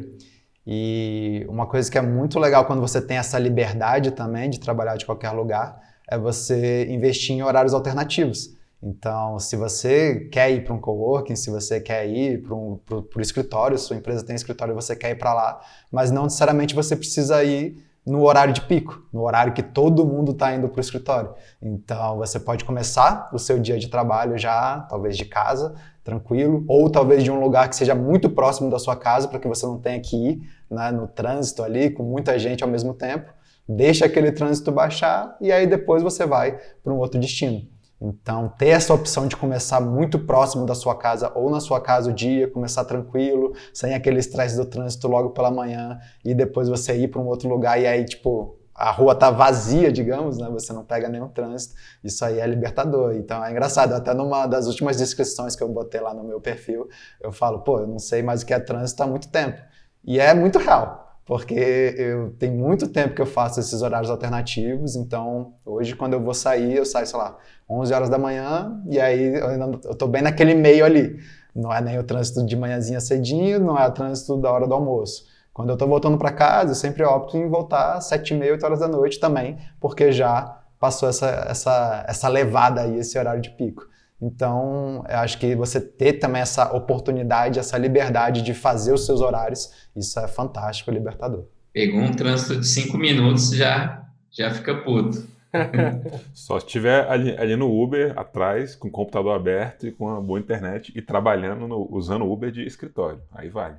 E 0.65 1.45
uma 1.49 1.65
coisa 1.65 1.89
que 1.89 1.97
é 1.97 2.01
muito 2.01 2.39
legal 2.39 2.65
quando 2.65 2.79
você 2.81 3.01
tem 3.01 3.17
essa 3.17 3.39
liberdade 3.39 4.11
também 4.11 4.49
de 4.49 4.59
trabalhar 4.59 4.95
de 4.95 5.05
qualquer 5.05 5.31
lugar 5.31 5.81
é 6.07 6.17
você 6.17 6.85
investir 6.89 7.35
em 7.35 7.41
horários 7.41 7.73
alternativos. 7.73 8.55
Então, 8.83 9.37
se 9.37 9.55
você 9.55 10.27
quer 10.31 10.51
ir 10.51 10.63
para 10.63 10.73
um 10.73 10.79
coworking, 10.79 11.35
se 11.35 11.51
você 11.51 11.79
quer 11.79 12.07
ir 12.07 12.41
para 12.41 12.55
um 12.55 12.77
pro, 12.77 13.21
escritório, 13.21 13.77
sua 13.77 13.95
empresa 13.95 14.25
tem 14.25 14.35
escritório 14.35 14.73
e 14.73 14.75
você 14.75 14.95
quer 14.95 15.11
ir 15.11 15.15
para 15.15 15.33
lá, 15.33 15.61
mas 15.91 16.09
não 16.11 16.23
necessariamente 16.23 16.73
você 16.73 16.95
precisa 16.95 17.43
ir 17.43 17.77
no 18.05 18.23
horário 18.23 18.53
de 18.53 18.61
pico, 18.61 19.07
no 19.13 19.21
horário 19.21 19.53
que 19.53 19.61
todo 19.61 20.05
mundo 20.05 20.31
está 20.31 20.53
indo 20.53 20.67
para 20.67 20.79
o 20.79 20.81
escritório. 20.81 21.33
Então 21.61 22.17
você 22.17 22.39
pode 22.39 22.65
começar 22.65 23.29
o 23.31 23.37
seu 23.37 23.59
dia 23.59 23.77
de 23.77 23.87
trabalho 23.87 24.37
já, 24.37 24.79
talvez 24.89 25.15
de 25.15 25.25
casa, 25.25 25.75
tranquilo, 26.03 26.65
ou 26.67 26.89
talvez 26.89 27.23
de 27.23 27.31
um 27.31 27.39
lugar 27.39 27.69
que 27.69 27.75
seja 27.75 27.93
muito 27.93 28.29
próximo 28.29 28.69
da 28.69 28.79
sua 28.79 28.95
casa, 28.95 29.27
para 29.27 29.39
que 29.39 29.47
você 29.47 29.65
não 29.65 29.79
tenha 29.79 29.99
que 29.99 30.15
ir 30.15 30.41
né, 30.69 30.91
no 30.91 31.07
trânsito 31.07 31.63
ali 31.63 31.91
com 31.91 32.03
muita 32.03 32.39
gente 32.39 32.63
ao 32.63 32.69
mesmo 32.69 32.93
tempo. 32.93 33.31
Deixa 33.69 34.05
aquele 34.05 34.31
trânsito 34.31 34.71
baixar 34.71 35.37
e 35.39 35.51
aí 35.51 35.67
depois 35.67 36.01
você 36.01 36.25
vai 36.25 36.59
para 36.83 36.91
um 36.91 36.97
outro 36.97 37.19
destino. 37.19 37.61
Então, 38.01 38.49
ter 38.57 38.69
essa 38.69 38.93
opção 38.93 39.27
de 39.27 39.37
começar 39.37 39.79
muito 39.79 40.17
próximo 40.17 40.65
da 40.65 40.73
sua 40.73 40.95
casa 40.97 41.31
ou 41.35 41.51
na 41.51 41.59
sua 41.59 41.79
casa 41.79 42.09
o 42.09 42.13
dia, 42.13 42.49
começar 42.49 42.83
tranquilo, 42.83 43.53
sem 43.71 43.93
aquele 43.93 44.19
estresse 44.19 44.55
do 44.57 44.65
trânsito 44.65 45.07
logo 45.07 45.29
pela 45.29 45.51
manhã 45.51 45.99
e 46.25 46.33
depois 46.33 46.67
você 46.67 46.97
ir 46.97 47.09
para 47.09 47.21
um 47.21 47.27
outro 47.27 47.47
lugar 47.47 47.79
e 47.79 47.85
aí, 47.85 48.03
tipo, 48.03 48.57
a 48.73 48.89
rua 48.89 49.13
tá 49.13 49.29
vazia, 49.29 49.91
digamos, 49.91 50.39
né? 50.39 50.49
Você 50.49 50.73
não 50.73 50.83
pega 50.83 51.07
nenhum 51.07 51.27
trânsito. 51.27 51.75
Isso 52.03 52.25
aí 52.25 52.39
é 52.39 52.47
libertador. 52.47 53.13
Então 53.13 53.43
é 53.45 53.51
engraçado. 53.51 53.93
Até 53.93 54.13
numa 54.13 54.47
das 54.47 54.65
últimas 54.65 54.97
descrições 54.97 55.55
que 55.55 55.61
eu 55.61 55.69
botei 55.69 56.01
lá 56.01 56.13
no 56.13 56.23
meu 56.23 56.41
perfil, 56.41 56.87
eu 57.21 57.31
falo, 57.31 57.59
pô, 57.59 57.79
eu 57.81 57.87
não 57.87 57.99
sei 57.99 58.23
mais 58.23 58.41
o 58.41 58.45
que 58.45 58.53
é 58.53 58.59
trânsito 58.59 59.03
há 59.03 59.07
muito 59.07 59.29
tempo. 59.29 59.61
E 60.03 60.19
é 60.19 60.33
muito 60.33 60.57
real. 60.57 61.00
Porque 61.25 61.95
eu 61.97 62.31
tem 62.39 62.51
muito 62.51 62.87
tempo 62.87 63.15
que 63.15 63.21
eu 63.21 63.25
faço 63.25 63.59
esses 63.59 63.81
horários 63.81 64.09
alternativos, 64.09 64.95
então 64.95 65.53
hoje 65.65 65.95
quando 65.95 66.13
eu 66.13 66.21
vou 66.21 66.33
sair, 66.33 66.75
eu 66.75 66.85
saio, 66.85 67.07
sei 67.07 67.19
lá, 67.19 67.37
11 67.69 67.93
horas 67.93 68.09
da 68.09 68.17
manhã, 68.17 68.81
e 68.89 68.99
aí 68.99 69.35
eu, 69.35 69.47
ainda, 69.47 69.79
eu 69.85 69.95
tô 69.95 70.07
bem 70.07 70.21
naquele 70.21 70.53
meio 70.53 70.83
ali. 70.83 71.17
Não 71.53 71.71
é 71.71 71.81
nem 71.81 71.99
o 71.99 72.03
trânsito 72.03 72.45
de 72.45 72.55
manhãzinha 72.55 72.99
cedinho, 72.99 73.59
não 73.59 73.77
é 73.77 73.85
o 73.87 73.91
trânsito 73.91 74.37
da 74.37 74.51
hora 74.51 74.67
do 74.67 74.73
almoço. 74.73 75.25
Quando 75.53 75.69
eu 75.69 75.77
tô 75.77 75.85
voltando 75.85 76.17
para 76.17 76.31
casa, 76.31 76.71
eu 76.71 76.75
sempre 76.75 77.03
opto 77.03 77.37
em 77.37 77.49
voltar 77.49 77.95
às 77.95 78.05
7 78.05 78.33
e 78.33 78.37
meia, 78.37 78.53
8 78.53 78.65
horas 78.65 78.79
da 78.79 78.87
noite 78.87 79.19
também, 79.19 79.57
porque 79.79 80.11
já 80.11 80.59
passou 80.79 81.09
essa, 81.09 81.27
essa, 81.47 82.05
essa 82.07 82.27
levada 82.29 82.81
aí, 82.81 82.97
esse 82.97 83.17
horário 83.19 83.41
de 83.41 83.51
pico. 83.51 83.85
Então, 84.21 85.03
eu 85.09 85.17
acho 85.17 85.39
que 85.39 85.55
você 85.55 85.81
ter 85.81 86.13
também 86.13 86.43
essa 86.43 86.75
oportunidade, 86.75 87.57
essa 87.57 87.77
liberdade 87.77 88.43
de 88.43 88.53
fazer 88.53 88.93
os 88.93 89.05
seus 89.05 89.19
horários, 89.19 89.89
isso 89.95 90.19
é 90.19 90.27
fantástico, 90.27 90.91
libertador. 90.91 91.45
Pegou 91.73 92.01
um 92.01 92.11
trânsito 92.11 92.59
de 92.59 92.67
cinco 92.67 92.97
minutos, 92.97 93.49
já, 93.49 94.05
já 94.29 94.51
fica 94.51 94.75
puto. 94.75 95.27
Só 96.33 96.59
se 96.59 96.65
estiver 96.67 97.09
ali, 97.09 97.35
ali, 97.37 97.55
no 97.55 97.67
Uber, 97.81 98.13
atrás, 98.15 98.75
com 98.75 98.89
o 98.89 98.91
computador 98.91 99.35
aberto 99.35 99.87
e 99.87 99.91
com 99.91 100.05
uma 100.05 100.21
boa 100.21 100.39
internet 100.39 100.93
e 100.95 101.01
trabalhando, 101.01 101.67
no, 101.67 101.87
usando 101.91 102.23
o 102.23 102.31
Uber 102.31 102.51
de 102.51 102.63
escritório. 102.63 103.21
Aí 103.33 103.49
vale. 103.49 103.75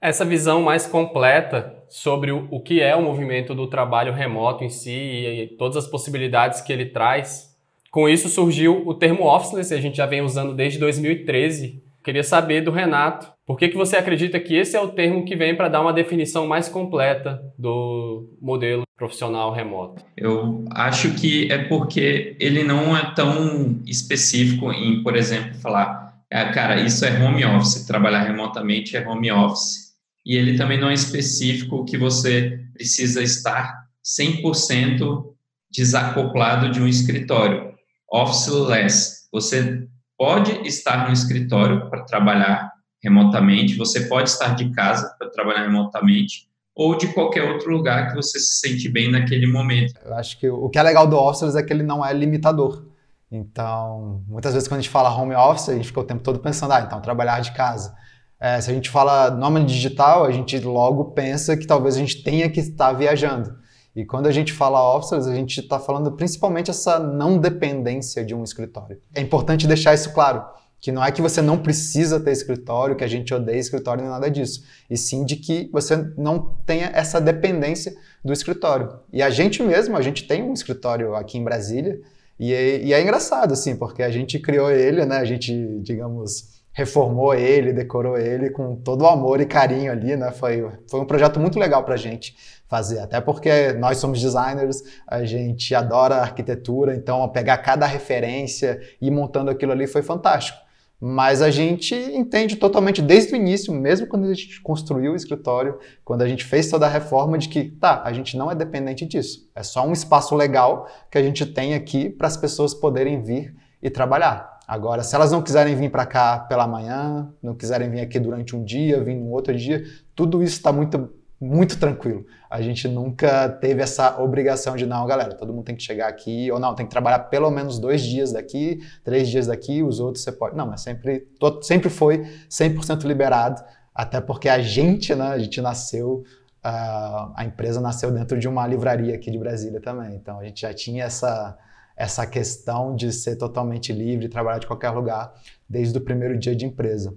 Essa 0.00 0.24
visão 0.24 0.62
mais 0.62 0.86
completa 0.86 1.74
sobre 1.88 2.32
o, 2.32 2.46
o 2.50 2.60
que 2.60 2.80
é 2.80 2.94
o 2.94 3.02
movimento 3.02 3.54
do 3.54 3.66
trabalho 3.66 4.12
remoto 4.12 4.64
em 4.64 4.70
si 4.70 4.90
e, 4.90 5.42
e 5.42 5.46
todas 5.56 5.76
as 5.76 5.86
possibilidades 5.86 6.60
que 6.60 6.72
ele 6.72 6.86
traz 6.86 7.51
com 7.92 8.08
isso 8.08 8.26
surgiu 8.30 8.88
o 8.88 8.94
termo 8.94 9.26
officeless, 9.26 9.74
a 9.74 9.80
gente 9.80 9.98
já 9.98 10.06
vem 10.06 10.22
usando 10.22 10.54
desde 10.54 10.78
2013. 10.78 11.82
Queria 12.02 12.24
saber 12.24 12.62
do 12.62 12.70
Renato, 12.70 13.30
por 13.46 13.58
que, 13.58 13.68
que 13.68 13.76
você 13.76 13.96
acredita 13.96 14.40
que 14.40 14.56
esse 14.56 14.74
é 14.74 14.80
o 14.80 14.88
termo 14.88 15.26
que 15.26 15.36
vem 15.36 15.54
para 15.54 15.68
dar 15.68 15.82
uma 15.82 15.92
definição 15.92 16.46
mais 16.46 16.70
completa 16.70 17.42
do 17.58 18.34
modelo 18.40 18.84
profissional 18.96 19.52
remoto? 19.52 20.02
Eu 20.16 20.64
acho 20.70 21.14
que 21.14 21.52
é 21.52 21.58
porque 21.64 22.34
ele 22.40 22.64
não 22.64 22.96
é 22.96 23.12
tão 23.14 23.82
específico 23.86 24.72
em, 24.72 25.02
por 25.02 25.14
exemplo, 25.14 25.54
falar, 25.56 26.14
ah, 26.32 26.46
cara, 26.46 26.80
isso 26.80 27.04
é 27.04 27.22
home 27.22 27.44
office, 27.44 27.86
trabalhar 27.86 28.22
remotamente 28.22 28.96
é 28.96 29.06
home 29.06 29.30
office. 29.30 29.92
E 30.24 30.34
ele 30.34 30.56
também 30.56 30.80
não 30.80 30.88
é 30.88 30.94
específico 30.94 31.84
que 31.84 31.98
você 31.98 32.58
precisa 32.72 33.22
estar 33.22 33.84
100% 34.02 35.26
desacoplado 35.70 36.70
de 36.70 36.80
um 36.80 36.88
escritório 36.88 37.71
officeless. 38.12 39.28
Você 39.32 39.86
pode 40.18 40.52
estar 40.66 41.06
no 41.06 41.12
escritório 41.12 41.88
para 41.88 42.04
trabalhar 42.04 42.70
remotamente, 43.02 43.76
você 43.76 44.02
pode 44.02 44.28
estar 44.28 44.54
de 44.54 44.70
casa 44.70 45.12
para 45.18 45.30
trabalhar 45.30 45.62
remotamente, 45.62 46.48
ou 46.74 46.96
de 46.96 47.08
qualquer 47.08 47.42
outro 47.50 47.72
lugar 47.72 48.08
que 48.08 48.14
você 48.14 48.38
se 48.38 48.60
sente 48.60 48.88
bem 48.88 49.10
naquele 49.10 49.46
momento. 49.46 49.94
Eu 50.04 50.14
acho 50.14 50.38
que 50.38 50.48
o 50.48 50.68
que 50.68 50.78
é 50.78 50.82
legal 50.82 51.06
do 51.06 51.16
officeless 51.16 51.56
é 51.56 51.62
que 51.62 51.72
ele 51.72 51.82
não 51.82 52.04
é 52.04 52.12
limitador. 52.12 52.86
Então, 53.30 54.22
muitas 54.28 54.52
vezes 54.52 54.68
quando 54.68 54.78
a 54.78 54.82
gente 54.82 54.90
fala 54.90 55.14
home 55.14 55.34
office, 55.34 55.70
a 55.70 55.74
gente 55.74 55.86
fica 55.86 56.00
o 56.00 56.04
tempo 56.04 56.22
todo 56.22 56.38
pensando, 56.38 56.72
ah, 56.72 56.82
então 56.82 57.00
trabalhar 57.00 57.40
de 57.40 57.52
casa. 57.52 57.94
É, 58.38 58.60
se 58.60 58.70
a 58.70 58.74
gente 58.74 58.90
fala 58.90 59.30
nome 59.30 59.64
digital, 59.64 60.24
a 60.24 60.30
gente 60.30 60.58
logo 60.60 61.12
pensa 61.12 61.56
que 61.56 61.66
talvez 61.66 61.96
a 61.96 61.98
gente 61.98 62.22
tenha 62.22 62.48
que 62.50 62.60
estar 62.60 62.92
viajando. 62.92 63.56
E 63.94 64.04
quando 64.04 64.26
a 64.26 64.32
gente 64.32 64.52
fala 64.52 64.96
officeless, 64.96 65.28
a 65.28 65.34
gente 65.34 65.60
está 65.60 65.78
falando 65.78 66.12
principalmente 66.12 66.70
essa 66.70 66.98
não 66.98 67.38
dependência 67.38 68.24
de 68.24 68.34
um 68.34 68.42
escritório. 68.42 68.98
É 69.14 69.20
importante 69.20 69.66
deixar 69.66 69.94
isso 69.94 70.12
claro, 70.12 70.42
que 70.80 70.90
não 70.90 71.04
é 71.04 71.12
que 71.12 71.22
você 71.22 71.42
não 71.42 71.58
precisa 71.58 72.18
ter 72.18 72.32
escritório, 72.32 72.96
que 72.96 73.04
a 73.04 73.08
gente 73.08 73.32
odeia 73.32 73.58
escritório 73.58 74.02
nem 74.02 74.10
nada 74.10 74.30
disso, 74.30 74.64
e 74.90 74.96
sim 74.96 75.24
de 75.24 75.36
que 75.36 75.68
você 75.72 75.96
não 76.16 76.56
tenha 76.64 76.90
essa 76.94 77.20
dependência 77.20 77.94
do 78.24 78.32
escritório. 78.32 78.98
E 79.12 79.22
a 79.22 79.30
gente 79.30 79.62
mesmo, 79.62 79.96
a 79.96 80.02
gente 80.02 80.26
tem 80.26 80.42
um 80.42 80.52
escritório 80.52 81.14
aqui 81.14 81.38
em 81.38 81.44
Brasília, 81.44 82.00
e 82.38 82.52
é, 82.52 82.82
e 82.82 82.92
é 82.92 83.00
engraçado, 83.00 83.52
assim, 83.52 83.76
porque 83.76 84.02
a 84.02 84.10
gente 84.10 84.38
criou 84.38 84.70
ele, 84.70 85.04
né, 85.04 85.18
a 85.18 85.24
gente, 85.24 85.54
digamos, 85.80 86.51
reformou 86.72 87.34
ele, 87.34 87.72
decorou 87.72 88.16
ele 88.16 88.50
com 88.50 88.74
todo 88.76 89.02
o 89.02 89.06
amor 89.06 89.40
e 89.40 89.46
carinho 89.46 89.92
ali, 89.92 90.16
né? 90.16 90.32
Foi, 90.32 90.66
foi 90.88 91.00
um 91.00 91.04
projeto 91.04 91.38
muito 91.38 91.58
legal 91.58 91.84
para 91.84 91.94
a 91.94 91.98
gente 91.98 92.34
fazer, 92.66 93.00
até 93.00 93.20
porque 93.20 93.74
nós 93.74 93.98
somos 93.98 94.20
designers, 94.20 94.82
a 95.06 95.24
gente 95.24 95.74
adora 95.74 96.16
arquitetura, 96.16 96.96
então 96.96 97.28
pegar 97.28 97.58
cada 97.58 97.84
referência 97.84 98.80
e 99.00 99.10
montando 99.10 99.50
aquilo 99.50 99.72
ali 99.72 99.86
foi 99.86 100.02
fantástico. 100.02 100.58
Mas 100.98 101.42
a 101.42 101.50
gente 101.50 101.94
entende 101.94 102.56
totalmente 102.56 103.02
desde 103.02 103.34
o 103.34 103.36
início, 103.36 103.74
mesmo 103.74 104.06
quando 104.06 104.24
a 104.24 104.32
gente 104.32 104.62
construiu 104.62 105.12
o 105.12 105.16
escritório, 105.16 105.78
quando 106.04 106.22
a 106.22 106.28
gente 106.28 106.44
fez 106.44 106.70
toda 106.70 106.86
a 106.86 106.88
reforma, 106.88 107.36
de 107.36 107.48
que 107.48 107.64
tá, 107.64 108.02
a 108.04 108.12
gente 108.12 108.36
não 108.36 108.50
é 108.50 108.54
dependente 108.54 109.04
disso. 109.04 109.50
É 109.54 109.64
só 109.64 109.84
um 109.84 109.92
espaço 109.92 110.34
legal 110.36 110.88
que 111.10 111.18
a 111.18 111.22
gente 111.22 111.44
tem 111.44 111.74
aqui 111.74 112.08
para 112.08 112.28
as 112.28 112.36
pessoas 112.36 112.72
poderem 112.72 113.20
vir 113.20 113.52
e 113.82 113.90
trabalhar. 113.90 114.51
Agora, 114.66 115.02
se 115.02 115.14
elas 115.14 115.32
não 115.32 115.42
quiserem 115.42 115.74
vir 115.74 115.90
para 115.90 116.06
cá 116.06 116.38
pela 116.38 116.66
manhã, 116.66 117.32
não 117.42 117.54
quiserem 117.54 117.90
vir 117.90 118.00
aqui 118.00 118.18
durante 118.18 118.54
um 118.54 118.64
dia, 118.64 119.02
vir 119.02 119.16
no 119.16 119.30
outro 119.30 119.54
dia, 119.54 119.84
tudo 120.14 120.42
isso 120.42 120.56
está 120.56 120.72
muito, 120.72 121.12
muito 121.40 121.78
tranquilo. 121.78 122.24
A 122.48 122.62
gente 122.62 122.86
nunca 122.86 123.48
teve 123.48 123.82
essa 123.82 124.20
obrigação 124.22 124.76
de, 124.76 124.86
não, 124.86 125.04
galera, 125.06 125.34
todo 125.34 125.52
mundo 125.52 125.64
tem 125.64 125.74
que 125.74 125.82
chegar 125.82 126.08
aqui, 126.08 126.50
ou 126.50 126.60
não, 126.60 126.74
tem 126.74 126.86
que 126.86 126.92
trabalhar 126.92 127.18
pelo 127.20 127.50
menos 127.50 127.78
dois 127.78 128.02
dias 128.02 128.32
daqui, 128.32 128.80
três 129.04 129.28
dias 129.28 129.48
daqui, 129.48 129.82
os 129.82 129.98
outros 129.98 130.22
você 130.22 130.30
pode. 130.30 130.56
Não, 130.56 130.66
mas 130.66 130.80
sempre, 130.80 131.20
todo, 131.40 131.62
sempre 131.62 131.90
foi 131.90 132.24
100% 132.48 133.04
liberado, 133.04 133.62
até 133.94 134.20
porque 134.20 134.48
a 134.48 134.60
gente, 134.60 135.14
né, 135.14 135.28
a 135.28 135.38
gente 135.38 135.60
nasceu 135.60 136.22
Uh, 136.64 137.34
a 137.34 137.44
empresa 137.44 137.80
nasceu 137.80 138.12
dentro 138.12 138.38
de 138.38 138.46
uma 138.46 138.64
livraria 138.64 139.16
aqui 139.16 139.32
de 139.32 139.38
Brasília 139.38 139.80
também. 139.80 140.14
Então 140.14 140.38
a 140.38 140.44
gente 140.44 140.60
já 140.60 140.72
tinha 140.72 141.02
essa, 141.02 141.58
essa 141.96 142.26
questão 142.26 142.94
de 142.94 143.12
ser 143.12 143.36
totalmente 143.36 143.92
livre, 143.92 144.28
trabalhar 144.28 144.58
de 144.58 144.66
qualquer 144.66 144.90
lugar, 144.90 145.34
desde 145.68 145.96
o 145.96 146.00
primeiro 146.00 146.38
dia 146.38 146.54
de 146.54 146.66
empresa. 146.66 147.14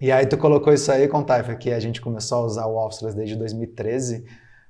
E 0.00 0.12
aí 0.12 0.26
tu 0.26 0.36
colocou 0.36 0.72
isso 0.72 0.90
aí, 0.92 1.08
com 1.08 1.22
Taifa, 1.22 1.54
que 1.56 1.72
a 1.72 1.80
gente 1.80 2.00
começou 2.00 2.38
a 2.38 2.44
usar 2.44 2.66
o 2.66 2.76
Officeless 2.76 3.16
desde 3.16 3.34
2013. 3.36 4.24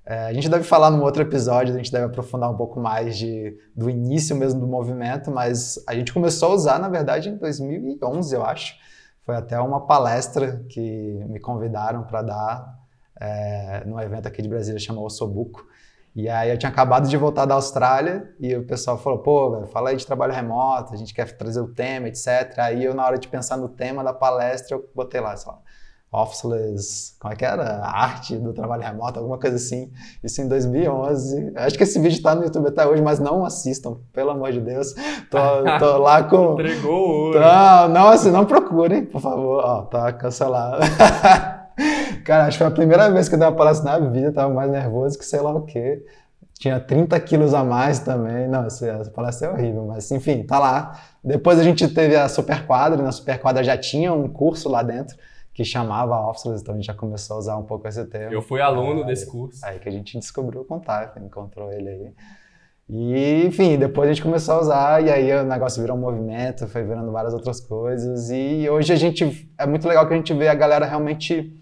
É, 0.07 0.25
a 0.25 0.33
gente 0.33 0.49
deve 0.49 0.65
falar 0.65 0.91
num 0.91 1.03
outro 1.03 1.21
episódio, 1.21 1.75
a 1.75 1.77
gente 1.77 1.93
deve 1.93 2.07
aprofundar 2.07 2.51
um 2.51 2.57
pouco 2.57 2.81
mais 2.81 3.19
de, 3.19 3.55
do 3.77 3.91
início 3.91 4.35
mesmo 4.35 4.59
do 4.59 4.67
movimento, 4.67 5.31
mas 5.31 5.79
a 5.87 5.95
gente 5.95 6.15
começou 6.15 6.53
a 6.53 6.55
usar, 6.55 6.79
na 6.79 6.89
verdade, 6.89 7.29
em 7.29 7.37
2011, 7.37 8.35
eu 8.35 8.43
acho. 8.43 8.75
Foi 9.27 9.37
até 9.37 9.61
uma 9.61 9.87
palestra 9.87 10.65
que 10.71 10.81
me 11.29 11.39
convidaram 11.39 12.05
para 12.05 12.23
dar 12.23 12.79
é, 13.21 13.83
num 13.85 14.01
evento 14.01 14.27
aqui 14.27 14.41
de 14.41 14.49
Brasília 14.49 14.81
chamado 14.81 15.05
Ossobuco. 15.05 15.68
E 16.19 16.29
aí 16.29 16.51
eu 16.51 16.59
tinha 16.59 16.69
acabado 16.69 17.09
de 17.09 17.17
voltar 17.17 17.45
da 17.45 17.55
Austrália 17.55 18.29
e 18.41 18.53
o 18.57 18.67
pessoal 18.67 18.99
falou, 18.99 19.21
pô, 19.21 19.53
véio, 19.53 19.69
fala 19.69 19.91
aí 19.91 19.97
de 19.97 20.05
trabalho 20.05 20.33
remoto, 20.33 20.93
a 20.93 20.97
gente 20.97 21.15
quer 21.15 21.31
trazer 21.37 21.61
o 21.61 21.69
tema, 21.69 22.09
etc. 22.09 22.59
Aí 22.59 22.83
eu, 22.83 22.93
na 22.93 23.07
hora 23.07 23.17
de 23.17 23.29
pensar 23.29 23.57
no 23.57 23.69
tema 23.69 24.03
da 24.03 24.13
palestra, 24.13 24.77
eu 24.77 24.91
botei 24.93 25.21
lá, 25.21 25.37
sei 25.37 25.53
lá, 25.53 25.61
Officeless, 26.11 27.17
como 27.21 27.33
é 27.33 27.37
que 27.37 27.45
era? 27.45 27.63
A 27.85 28.03
arte 28.03 28.35
do 28.37 28.53
trabalho 28.53 28.83
remoto, 28.83 29.21
alguma 29.21 29.39
coisa 29.39 29.55
assim. 29.55 29.93
Isso 30.21 30.43
em 30.43 30.49
2011. 30.49 31.53
Acho 31.55 31.77
que 31.77 31.85
esse 31.85 32.01
vídeo 32.01 32.17
está 32.17 32.35
no 32.35 32.43
YouTube 32.43 32.67
até 32.67 32.85
hoje, 32.85 33.01
mas 33.01 33.21
não 33.21 33.45
assistam, 33.45 33.99
pelo 34.13 34.31
amor 34.31 34.51
de 34.51 34.61
Deus. 34.61 34.95
Tô, 35.31 35.39
tô 35.79 35.99
lá 35.99 36.25
com... 36.25 36.55
Entregou 36.55 37.31
o 37.31 37.35
Não, 37.35 37.89
não, 37.91 38.09
assim, 38.09 38.33
não 38.33 38.45
procurem, 38.45 39.05
por 39.05 39.21
favor. 39.21 39.63
Ó, 39.65 39.83
tá 39.83 40.13
cancelado. 40.13 40.79
Cara, 42.29 42.45
acho 42.45 42.59
que 42.59 42.63
foi 42.63 42.67
a 42.67 42.71
primeira 42.71 43.11
vez 43.11 43.27
que 43.27 43.37
eu 43.37 43.39
dei 43.39 43.49
uma 43.49 43.57
palestra 43.57 43.91
na 43.91 44.07
vida, 44.07 44.31
tava 44.31 44.53
mais 44.53 44.71
nervoso 44.71 45.19
que 45.19 45.25
sei 45.25 45.41
lá 45.41 45.51
o 45.51 45.63
quê. 45.63 46.05
Tinha 46.59 46.79
30 46.79 47.19
quilos 47.21 47.55
a 47.55 47.65
mais 47.65 48.01
também. 48.01 48.47
Não, 48.47 48.67
essa 48.67 49.11
palestra 49.15 49.49
é 49.49 49.51
horrível, 49.51 49.87
mas 49.87 50.11
enfim, 50.11 50.43
tá 50.43 50.59
lá. 50.59 51.01
Depois 51.25 51.59
a 51.59 51.63
gente 51.63 51.89
teve 51.89 52.15
a 52.15 52.29
Super 52.29 52.67
Quadra, 52.67 53.01
e 53.01 53.03
na 53.03 53.13
Super 53.13 53.41
Quadra 53.41 53.65
já 53.65 53.79
tinha 53.79 54.13
um 54.13 54.29
curso 54.29 54.69
lá 54.69 54.83
dentro 54.83 55.17
que 55.55 55.65
chamava 55.65 56.21
Officeless, 56.29 56.61
então 56.61 56.75
a 56.75 56.77
gente 56.77 56.87
já 56.87 56.93
começou 56.93 57.37
a 57.37 57.39
usar 57.39 57.57
um 57.57 57.63
pouco 57.63 57.89
esse 57.89 58.05
termo. 58.05 58.31
Eu 58.31 58.43
fui 58.43 58.61
aluno 58.61 59.07
desse 59.07 59.25
curso. 59.25 59.65
Aí 59.65 59.79
que 59.79 59.89
a 59.89 59.93
gente 59.93 60.19
descobriu 60.19 60.61
o 60.61 60.65
contato, 60.67 61.19
encontrou 61.21 61.73
ele 61.73 61.89
aí. 61.89 62.13
E, 62.91 63.47
enfim, 63.47 63.79
depois 63.79 64.07
a 64.07 64.13
gente 64.13 64.23
começou 64.23 64.57
a 64.57 64.61
usar, 64.61 65.03
e 65.03 65.11
aí 65.11 65.33
o 65.33 65.45
negócio 65.45 65.81
virou 65.81 65.97
um 65.97 66.01
movimento, 66.01 66.69
foi 66.69 66.83
virando 66.83 67.11
várias 67.11 67.33
outras 67.33 67.59
coisas. 67.59 68.29
E 68.29 68.69
hoje 68.69 68.93
a 68.93 68.97
gente. 68.97 69.51
É 69.57 69.67
muito 69.67 69.89
legal 69.89 70.07
que 70.07 70.13
a 70.13 70.17
gente 70.19 70.35
vê 70.35 70.49
a 70.49 70.55
galera 70.55 70.85
realmente 70.85 71.59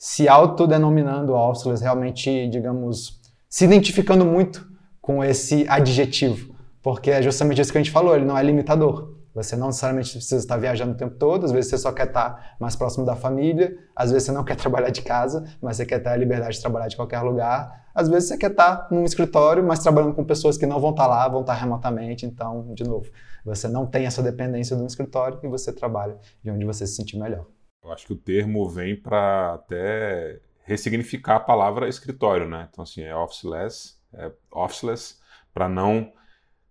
se 0.00 0.26
autodenominando 0.26 1.34
officeless, 1.34 1.82
realmente, 1.82 2.48
digamos, 2.48 3.20
se 3.46 3.66
identificando 3.66 4.24
muito 4.24 4.66
com 4.98 5.22
esse 5.22 5.66
adjetivo. 5.68 6.54
Porque 6.82 7.10
é 7.10 7.20
justamente 7.20 7.60
isso 7.60 7.70
que 7.70 7.76
a 7.76 7.82
gente 7.82 7.92
falou, 7.92 8.16
ele 8.16 8.24
não 8.24 8.38
é 8.38 8.42
limitador. 8.42 9.14
Você 9.34 9.56
não 9.56 9.66
necessariamente 9.66 10.12
precisa 10.12 10.40
estar 10.40 10.56
viajando 10.56 10.92
o 10.92 10.96
tempo 10.96 11.16
todo, 11.16 11.44
às 11.44 11.52
vezes 11.52 11.68
você 11.68 11.76
só 11.76 11.92
quer 11.92 12.06
estar 12.06 12.56
mais 12.58 12.74
próximo 12.74 13.04
da 13.04 13.14
família, 13.14 13.76
às 13.94 14.10
vezes 14.10 14.24
você 14.24 14.32
não 14.32 14.42
quer 14.42 14.56
trabalhar 14.56 14.88
de 14.88 15.02
casa, 15.02 15.44
mas 15.60 15.76
você 15.76 15.84
quer 15.84 15.98
ter 15.98 16.08
a 16.08 16.16
liberdade 16.16 16.54
de 16.54 16.62
trabalhar 16.62 16.88
de 16.88 16.96
qualquer 16.96 17.20
lugar. 17.20 17.84
Às 17.94 18.08
vezes 18.08 18.30
você 18.30 18.38
quer 18.38 18.52
estar 18.52 18.88
num 18.90 19.04
escritório, 19.04 19.62
mas 19.62 19.80
trabalhando 19.80 20.14
com 20.14 20.24
pessoas 20.24 20.56
que 20.56 20.64
não 20.64 20.80
vão 20.80 20.92
estar 20.92 21.06
lá, 21.06 21.28
vão 21.28 21.42
estar 21.42 21.52
remotamente. 21.52 22.24
Então, 22.24 22.72
de 22.72 22.84
novo, 22.84 23.10
você 23.44 23.68
não 23.68 23.84
tem 23.84 24.06
essa 24.06 24.22
dependência 24.22 24.74
de 24.74 24.82
um 24.82 24.86
escritório 24.86 25.38
e 25.42 25.46
você 25.46 25.70
trabalha 25.70 26.16
de 26.42 26.50
onde 26.50 26.64
você 26.64 26.86
se 26.86 26.94
sentir 26.94 27.18
melhor. 27.18 27.44
Eu 27.82 27.92
acho 27.92 28.06
que 28.06 28.12
o 28.12 28.16
termo 28.16 28.68
vem 28.68 28.94
para 28.94 29.54
até 29.54 30.40
ressignificar 30.64 31.36
a 31.36 31.40
palavra 31.40 31.88
escritório, 31.88 32.48
né? 32.48 32.68
Então, 32.70 32.84
assim, 32.84 33.02
é 33.02 33.16
officeless, 33.16 33.98
é 34.12 34.30
officeless, 34.52 35.18
para 35.52 35.68
não 35.68 36.12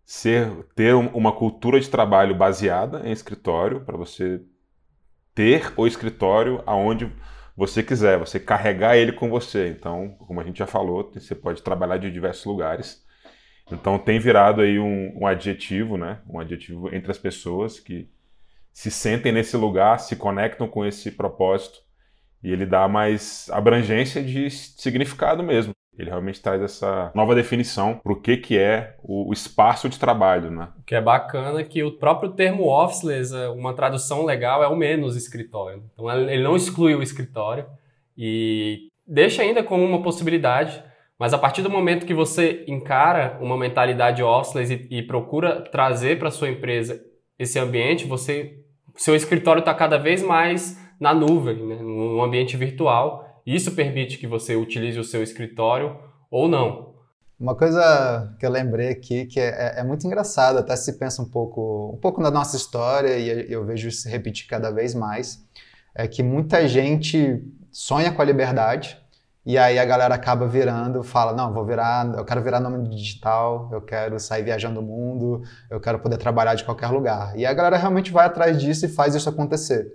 ser 0.05 0.49
ter 0.75 0.93
uma 0.95 1.31
cultura 1.31 1.79
de 1.79 1.89
trabalho 1.89 2.35
baseada 2.35 3.07
em 3.07 3.11
escritório, 3.11 3.81
para 3.81 3.97
você 3.97 4.41
ter 5.35 5.73
o 5.77 5.85
escritório 5.85 6.63
aonde 6.65 7.11
você 7.55 7.83
quiser, 7.83 8.17
você 8.17 8.39
carregar 8.39 8.95
ele 8.95 9.11
com 9.11 9.29
você. 9.29 9.67
Então, 9.69 10.15
como 10.19 10.39
a 10.39 10.43
gente 10.43 10.59
já 10.59 10.67
falou, 10.67 11.11
você 11.13 11.35
pode 11.35 11.61
trabalhar 11.61 11.97
de 11.97 12.09
diversos 12.11 12.45
lugares. 12.45 13.05
Então, 13.71 13.99
tem 13.99 14.19
virado 14.19 14.61
aí 14.61 14.79
um, 14.79 15.19
um 15.19 15.27
adjetivo, 15.27 15.97
né? 15.97 16.21
Um 16.27 16.39
adjetivo 16.39 16.93
entre 16.93 17.11
as 17.11 17.17
pessoas 17.17 17.79
que 17.79 18.09
se 18.73 18.89
sentem 18.89 19.31
nesse 19.31 19.57
lugar, 19.57 19.99
se 19.99 20.15
conectam 20.15 20.67
com 20.67 20.85
esse 20.85 21.11
propósito 21.11 21.79
e 22.43 22.51
ele 22.51 22.65
dá 22.65 22.88
mais 22.88 23.49
abrangência 23.51 24.23
de 24.23 24.49
significado 24.49 25.43
mesmo. 25.43 25.73
Ele 25.97 26.09
realmente 26.09 26.41
traz 26.41 26.61
essa 26.61 27.11
nova 27.13 27.35
definição 27.35 27.99
para 28.01 28.13
o 28.13 28.21
que, 28.21 28.38
que 28.38 28.57
é 28.57 28.95
o, 29.03 29.33
espaço 29.33 29.89
de 29.89 29.99
trabalho, 29.99 30.49
né? 30.49 30.69
O 30.79 30.83
que 30.83 30.95
é 30.95 31.01
bacana 31.01 31.59
é 31.59 31.63
que 31.65 31.83
o 31.83 31.91
próprio 31.91 32.31
termo 32.31 32.69
officeless, 32.69 33.33
uma 33.53 33.73
tradução 33.73 34.23
legal, 34.23 34.63
é 34.63 34.67
o 34.67 34.77
menos 34.77 35.17
escritório. 35.17 35.83
Então 35.93 36.09
ele 36.09 36.41
não 36.41 36.55
exclui 36.55 36.95
o 36.95 37.03
escritório 37.03 37.65
e 38.17 38.88
deixa 39.05 39.41
ainda 39.41 39.61
como 39.61 39.83
uma 39.83 40.01
possibilidade, 40.01 40.81
mas 41.17 41.33
a 41.33 41.38
partir 41.38 41.61
do 41.61 41.69
momento 41.69 42.05
que 42.05 42.13
você 42.13 42.63
encara 42.65 43.38
uma 43.41 43.57
mentalidade 43.57 44.23
officeless 44.23 44.73
e, 44.73 44.99
e 44.99 45.03
procura 45.03 45.61
trazer 45.69 46.17
para 46.17 46.31
sua 46.31 46.49
empresa 46.49 47.03
esse 47.38 47.59
ambiente, 47.59 48.07
você 48.07 48.58
seu 48.99 49.15
escritório 49.15 49.61
está 49.61 49.73
cada 49.73 49.97
vez 49.97 50.21
mais 50.21 50.77
na 50.99 51.13
nuvem, 51.13 51.65
né, 51.65 51.75
num 51.77 52.21
ambiente 52.21 52.57
virtual. 52.57 53.41
Isso 53.45 53.71
permite 53.71 54.17
que 54.17 54.27
você 54.27 54.57
utilize 54.57 54.99
o 54.99 55.05
seu 55.05 55.23
escritório 55.23 55.97
ou 56.29 56.49
não. 56.49 56.95
Uma 57.39 57.55
coisa 57.55 58.35
que 58.37 58.45
eu 58.45 58.49
lembrei 58.49 58.89
aqui 58.89 59.25
que 59.25 59.39
é, 59.39 59.77
é, 59.77 59.79
é 59.79 59.83
muito 59.85 60.05
engraçado, 60.05 60.59
até 60.59 60.75
se 60.75 60.99
pensa 60.99 61.21
um 61.21 61.29
pouco, 61.29 61.93
um 61.95 61.97
pouco 61.97 62.21
na 62.21 62.29
nossa 62.29 62.57
história 62.57 63.17
e 63.17 63.49
eu 63.49 63.65
vejo 63.65 63.87
isso 63.87 64.01
se 64.01 64.09
repetir 64.09 64.45
cada 64.47 64.69
vez 64.69 64.93
mais, 64.93 65.47
é 65.95 66.05
que 66.05 66.21
muita 66.21 66.67
gente 66.67 67.41
sonha 67.71 68.11
com 68.11 68.21
a 68.21 68.25
liberdade 68.25 68.98
e 69.49 69.57
aí 69.57 69.79
a 69.79 69.83
galera 69.83 70.13
acaba 70.13 70.45
virando, 70.45 71.01
fala, 71.01 71.33
não, 71.33 71.51
vou 71.51 71.65
virar, 71.65 72.05
eu 72.15 72.23
quero 72.23 72.39
virar 72.39 72.59
nome 72.59 72.87
digital, 72.87 73.67
eu 73.71 73.81
quero 73.81 74.19
sair 74.19 74.43
viajando 74.43 74.79
o 74.79 74.83
mundo, 74.83 75.41
eu 75.71 75.79
quero 75.79 75.97
poder 75.97 76.17
trabalhar 76.17 76.53
de 76.53 76.63
qualquer 76.63 76.89
lugar. 76.89 77.35
E 77.35 77.47
a 77.47 77.51
galera 77.51 77.75
realmente 77.75 78.11
vai 78.11 78.27
atrás 78.27 78.61
disso 78.61 78.85
e 78.85 78.87
faz 78.87 79.15
isso 79.15 79.27
acontecer. 79.27 79.87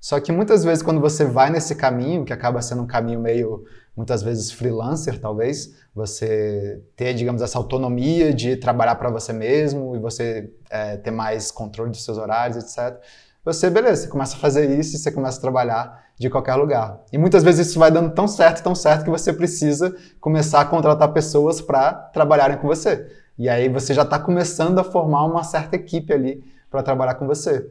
Só 0.00 0.20
que 0.20 0.30
muitas 0.30 0.62
vezes 0.62 0.84
quando 0.84 1.00
você 1.00 1.24
vai 1.24 1.50
nesse 1.50 1.74
caminho, 1.74 2.24
que 2.24 2.32
acaba 2.32 2.62
sendo 2.62 2.82
um 2.82 2.86
caminho 2.86 3.18
meio, 3.18 3.64
muitas 3.96 4.22
vezes 4.22 4.52
freelancer 4.52 5.18
talvez, 5.20 5.74
você 5.92 6.80
ter, 6.94 7.12
digamos, 7.12 7.42
essa 7.42 7.58
autonomia 7.58 8.32
de 8.32 8.56
trabalhar 8.56 8.94
para 8.94 9.10
você 9.10 9.32
mesmo 9.32 9.96
e 9.96 9.98
você 9.98 10.48
é, 10.70 10.96
ter 10.96 11.10
mais 11.10 11.50
controle 11.50 11.90
dos 11.90 12.04
seus 12.04 12.18
horários, 12.18 12.56
etc. 12.56 13.00
Você, 13.44 13.68
beleza, 13.68 14.02
você 14.02 14.08
começa 14.08 14.36
a 14.36 14.38
fazer 14.38 14.78
isso 14.78 14.94
e 14.94 14.98
você 15.00 15.10
começa 15.10 15.38
a 15.38 15.40
trabalhar 15.40 16.01
de 16.22 16.30
qualquer 16.30 16.54
lugar. 16.54 17.00
E 17.12 17.18
muitas 17.18 17.42
vezes 17.42 17.66
isso 17.66 17.78
vai 17.80 17.90
dando 17.90 18.14
tão 18.14 18.28
certo, 18.28 18.62
tão 18.62 18.76
certo 18.76 19.02
que 19.02 19.10
você 19.10 19.32
precisa 19.32 19.94
começar 20.20 20.60
a 20.60 20.64
contratar 20.64 21.12
pessoas 21.12 21.60
para 21.60 21.92
trabalharem 21.92 22.58
com 22.58 22.68
você. 22.68 23.08
E 23.36 23.48
aí 23.48 23.68
você 23.68 23.92
já 23.92 24.02
está 24.02 24.20
começando 24.20 24.78
a 24.78 24.84
formar 24.84 25.24
uma 25.24 25.42
certa 25.42 25.74
equipe 25.74 26.12
ali 26.12 26.44
para 26.70 26.80
trabalhar 26.80 27.14
com 27.14 27.26
você. 27.26 27.66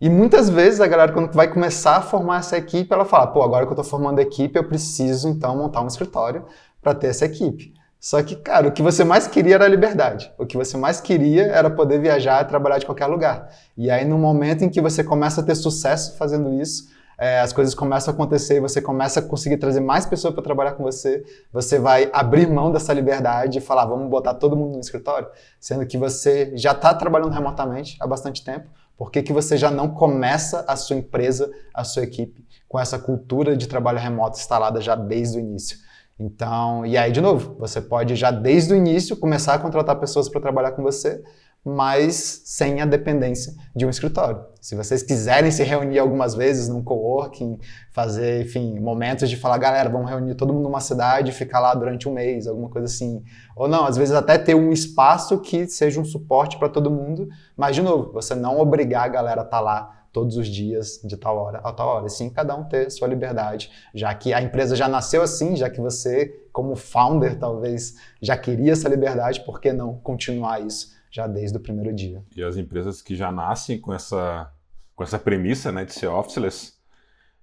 E 0.00 0.10
muitas 0.10 0.50
vezes 0.50 0.80
a 0.80 0.86
galera, 0.88 1.12
quando 1.12 1.32
vai 1.32 1.46
começar 1.46 1.98
a 1.98 2.02
formar 2.02 2.40
essa 2.40 2.58
equipe, 2.58 2.92
ela 2.92 3.04
fala: 3.04 3.28
pô, 3.28 3.40
agora 3.40 3.64
que 3.64 3.70
eu 3.70 3.80
estou 3.80 3.84
formando 3.84 4.18
a 4.18 4.22
equipe, 4.22 4.58
eu 4.58 4.64
preciso 4.64 5.28
então 5.28 5.56
montar 5.56 5.80
um 5.80 5.86
escritório 5.86 6.44
para 6.82 6.94
ter 6.94 7.06
essa 7.06 7.24
equipe. 7.24 7.72
Só 8.00 8.20
que, 8.20 8.34
cara, 8.34 8.66
o 8.66 8.72
que 8.72 8.82
você 8.82 9.04
mais 9.04 9.28
queria 9.28 9.54
era 9.54 9.64
a 9.64 9.68
liberdade. 9.68 10.32
O 10.36 10.44
que 10.44 10.56
você 10.56 10.76
mais 10.76 11.00
queria 11.00 11.44
era 11.44 11.70
poder 11.70 12.00
viajar 12.00 12.42
e 12.42 12.48
trabalhar 12.48 12.78
de 12.78 12.84
qualquer 12.84 13.06
lugar. 13.06 13.48
E 13.78 13.88
aí, 13.92 14.04
no 14.04 14.18
momento 14.18 14.64
em 14.64 14.68
que 14.68 14.80
você 14.80 15.04
começa 15.04 15.40
a 15.40 15.44
ter 15.44 15.54
sucesso 15.54 16.16
fazendo 16.16 16.52
isso, 16.60 16.90
é, 17.22 17.38
as 17.38 17.52
coisas 17.52 17.72
começam 17.72 18.10
a 18.10 18.14
acontecer 18.14 18.60
você 18.60 18.82
começa 18.82 19.20
a 19.20 19.22
conseguir 19.22 19.56
trazer 19.56 19.78
mais 19.78 20.04
pessoas 20.04 20.34
para 20.34 20.42
trabalhar 20.42 20.72
com 20.72 20.82
você, 20.82 21.24
você 21.52 21.78
vai 21.78 22.10
abrir 22.12 22.48
mão 22.48 22.72
dessa 22.72 22.92
liberdade 22.92 23.58
e 23.58 23.60
falar, 23.60 23.86
vamos 23.86 24.10
botar 24.10 24.34
todo 24.34 24.56
mundo 24.56 24.74
no 24.74 24.80
escritório, 24.80 25.28
sendo 25.60 25.86
que 25.86 25.96
você 25.96 26.50
já 26.56 26.72
está 26.72 26.92
trabalhando 26.92 27.30
remotamente 27.30 27.96
há 28.00 28.08
bastante 28.08 28.44
tempo, 28.44 28.68
por 28.96 29.12
que, 29.12 29.22
que 29.22 29.32
você 29.32 29.56
já 29.56 29.70
não 29.70 29.88
começa 29.88 30.64
a 30.66 30.74
sua 30.74 30.96
empresa, 30.96 31.48
a 31.72 31.84
sua 31.84 32.02
equipe, 32.02 32.44
com 32.68 32.80
essa 32.80 32.98
cultura 32.98 33.56
de 33.56 33.68
trabalho 33.68 34.00
remoto 34.00 34.38
instalada 34.38 34.80
já 34.80 34.96
desde 34.96 35.38
o 35.38 35.40
início? 35.40 35.78
Então, 36.18 36.84
e 36.84 36.96
aí, 36.96 37.10
de 37.10 37.20
novo, 37.20 37.56
você 37.58 37.80
pode 37.80 38.16
já 38.16 38.30
desde 38.30 38.72
o 38.74 38.76
início 38.76 39.16
começar 39.16 39.54
a 39.54 39.58
contratar 39.58 39.98
pessoas 39.98 40.28
para 40.28 40.40
trabalhar 40.40 40.72
com 40.72 40.82
você, 40.82 41.22
mas 41.64 42.42
sem 42.44 42.80
a 42.80 42.86
dependência 42.86 43.54
de 43.74 43.86
um 43.86 43.90
escritório. 43.90 44.44
Se 44.60 44.74
vocês 44.74 45.02
quiserem 45.02 45.50
se 45.50 45.62
reunir 45.62 45.98
algumas 45.98 46.34
vezes 46.34 46.68
num 46.68 46.82
coworking, 46.82 47.58
fazer, 47.92 48.42
enfim, 48.42 48.80
momentos 48.80 49.30
de 49.30 49.36
falar, 49.36 49.58
galera, 49.58 49.88
vamos 49.88 50.10
reunir 50.10 50.34
todo 50.34 50.52
mundo 50.52 50.64
numa 50.64 50.80
cidade 50.80 51.30
e 51.30 51.34
ficar 51.34 51.60
lá 51.60 51.74
durante 51.74 52.08
um 52.08 52.12
mês, 52.12 52.46
alguma 52.46 52.68
coisa 52.68 52.86
assim. 52.86 53.22
Ou 53.56 53.68
não, 53.68 53.84
às 53.84 53.96
vezes 53.96 54.14
até 54.14 54.36
ter 54.38 54.54
um 54.54 54.72
espaço 54.72 55.38
que 55.40 55.66
seja 55.66 56.00
um 56.00 56.04
suporte 56.04 56.58
para 56.58 56.68
todo 56.68 56.90
mundo, 56.90 57.28
mas, 57.56 57.76
de 57.76 57.82
novo, 57.82 58.12
você 58.12 58.34
não 58.34 58.58
obrigar 58.58 59.04
a 59.04 59.08
galera 59.08 59.42
a 59.42 59.44
estar 59.44 59.58
tá 59.58 59.62
lá 59.62 60.02
todos 60.12 60.36
os 60.36 60.46
dias 60.46 61.00
de 61.02 61.16
tal 61.16 61.36
hora 61.38 61.58
a 61.58 61.72
tal 61.72 61.88
hora. 61.88 62.08
Sim, 62.08 62.28
cada 62.28 62.54
um 62.54 62.64
ter 62.64 62.90
sua 62.90 63.08
liberdade, 63.08 63.70
já 63.94 64.12
que 64.14 64.34
a 64.34 64.42
empresa 64.42 64.76
já 64.76 64.88
nasceu 64.88 65.22
assim, 65.22 65.56
já 65.56 65.70
que 65.70 65.80
você, 65.80 66.26
como 66.52 66.76
founder, 66.76 67.38
talvez 67.38 67.94
já 68.20 68.36
queria 68.36 68.72
essa 68.72 68.88
liberdade, 68.88 69.40
por 69.44 69.60
que 69.60 69.72
não 69.72 69.94
continuar 69.98 70.60
isso? 70.60 71.00
Já 71.12 71.26
desde 71.26 71.58
o 71.58 71.60
primeiro 71.60 71.94
dia. 71.94 72.24
E 72.34 72.42
as 72.42 72.56
empresas 72.56 73.02
que 73.02 73.14
já 73.14 73.30
nascem 73.30 73.78
com 73.78 73.92
essa, 73.92 74.50
com 74.96 75.04
essa 75.04 75.18
premissa 75.18 75.70
né, 75.70 75.84
de 75.84 75.92
ser 75.92 76.06
officeless, 76.06 76.72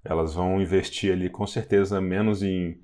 elas 0.03 0.33
vão 0.33 0.59
investir 0.59 1.13
ali 1.13 1.29
com 1.29 1.45
certeza 1.45 2.01
menos 2.01 2.41
em 2.41 2.81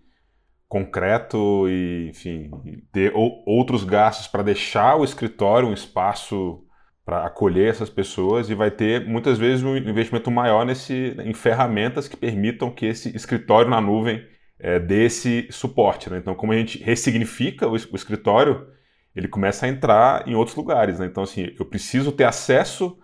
concreto 0.68 1.68
e, 1.68 2.10
enfim, 2.10 2.52
ter 2.92 3.12
outros 3.16 3.84
gastos 3.84 4.28
para 4.28 4.44
deixar 4.44 4.96
o 4.96 5.04
escritório 5.04 5.68
um 5.68 5.74
espaço 5.74 6.62
para 7.04 7.26
acolher 7.26 7.70
essas 7.70 7.90
pessoas 7.90 8.50
e 8.50 8.56
vai 8.56 8.72
ter 8.72 9.08
muitas 9.08 9.38
vezes 9.38 9.64
um 9.64 9.78
investimento 9.78 10.30
maior 10.32 10.66
nesse, 10.66 11.16
em 11.24 11.34
ferramentas 11.34 12.08
que 12.08 12.18
permitam 12.18 12.72
que 12.72 12.88
esse 12.88 13.16
escritório 13.16 13.70
na 13.70 13.80
nuvem 13.80 14.26
é, 14.60 14.80
dê 14.80 15.06
esse 15.06 15.48
suporte. 15.52 16.10
Né? 16.10 16.18
Então, 16.18 16.36
como 16.36 16.52
a 16.52 16.58
gente 16.58 16.82
ressignifica 16.84 17.68
o, 17.68 17.74
o 17.74 17.96
escritório, 17.96 18.68
ele 19.16 19.28
começa 19.28 19.66
a 19.66 19.70
entrar 19.70 20.28
em 20.28 20.36
outros 20.36 20.56
lugares. 20.56 21.00
Né? 21.00 21.06
Então, 21.06 21.24
assim, 21.24 21.54
eu 21.58 21.66
preciso 21.66 22.12
ter 22.12 22.26
acesso 22.26 22.98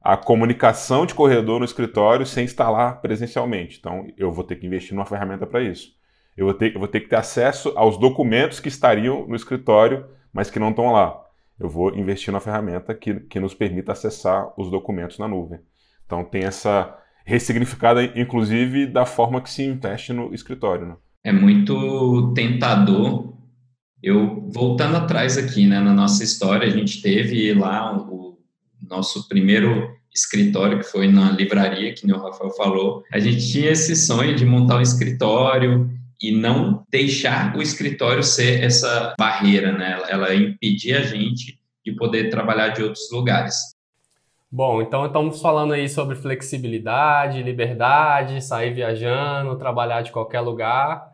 à 0.00 0.16
comunicação 0.16 1.04
de 1.04 1.14
corredor 1.14 1.58
no 1.58 1.64
escritório 1.64 2.24
sem 2.24 2.44
estar 2.44 2.70
lá 2.70 2.92
presencialmente. 2.92 3.78
Então, 3.78 4.06
eu 4.16 4.30
vou 4.30 4.44
ter 4.44 4.56
que 4.56 4.66
investir 4.66 4.94
numa 4.94 5.04
ferramenta 5.04 5.46
para 5.46 5.62
isso. 5.62 5.94
Eu 6.36 6.46
vou, 6.46 6.54
ter, 6.54 6.74
eu 6.74 6.78
vou 6.78 6.86
ter 6.86 7.00
que 7.00 7.08
ter 7.08 7.16
acesso 7.16 7.72
aos 7.76 7.98
documentos 7.98 8.60
que 8.60 8.68
estariam 8.68 9.26
no 9.26 9.34
escritório, 9.34 10.06
mas 10.32 10.50
que 10.50 10.60
não 10.60 10.70
estão 10.70 10.92
lá. 10.92 11.20
Eu 11.58 11.68
vou 11.68 11.96
investir 11.96 12.30
numa 12.30 12.40
ferramenta 12.40 12.94
que, 12.94 13.20
que 13.20 13.40
nos 13.40 13.54
permita 13.54 13.92
acessar 13.92 14.52
os 14.56 14.70
documentos 14.70 15.18
na 15.18 15.26
nuvem. 15.26 15.58
Então, 16.04 16.22
tem 16.22 16.44
essa 16.44 16.96
ressignificada, 17.24 18.04
inclusive, 18.04 18.86
da 18.86 19.04
forma 19.04 19.40
que 19.40 19.50
se 19.50 19.64
investe 19.64 20.12
no 20.12 20.32
escritório. 20.32 20.86
Né? 20.86 20.96
É 21.24 21.32
muito 21.32 22.32
tentador 22.34 23.35
eu, 24.02 24.48
voltando 24.52 24.96
atrás 24.96 25.38
aqui, 25.38 25.66
né, 25.66 25.80
na 25.80 25.92
nossa 25.92 26.22
história, 26.22 26.66
a 26.66 26.70
gente 26.70 27.00
teve 27.00 27.52
lá 27.54 27.96
o, 27.96 28.38
nosso 28.88 29.28
primeiro 29.28 29.90
escritório, 30.14 30.78
que 30.78 30.84
foi 30.84 31.08
na 31.08 31.30
livraria, 31.32 31.92
que 31.92 32.10
o 32.10 32.18
Rafael 32.18 32.50
falou. 32.52 33.02
A 33.12 33.18
gente 33.18 33.50
tinha 33.50 33.70
esse 33.70 33.96
sonho 33.96 34.34
de 34.34 34.44
montar 34.46 34.76
um 34.76 34.80
escritório 34.80 35.90
e 36.22 36.30
não 36.30 36.84
deixar 36.90 37.56
o 37.56 37.62
escritório 37.62 38.22
ser 38.22 38.62
essa 38.62 39.14
barreira, 39.18 39.72
né? 39.72 40.00
Ela 40.08 40.34
impedir 40.34 40.94
a 40.94 41.02
gente 41.02 41.58
de 41.84 41.92
poder 41.92 42.30
trabalhar 42.30 42.68
de 42.68 42.82
outros 42.82 43.10
lugares. 43.10 43.54
Bom, 44.50 44.80
então 44.80 45.04
estamos 45.06 45.40
falando 45.42 45.72
aí 45.74 45.88
sobre 45.88 46.14
flexibilidade, 46.14 47.42
liberdade, 47.42 48.42
sair 48.42 48.72
viajando, 48.72 49.58
trabalhar 49.58 50.02
de 50.02 50.12
qualquer 50.12 50.40
lugar. 50.40 51.12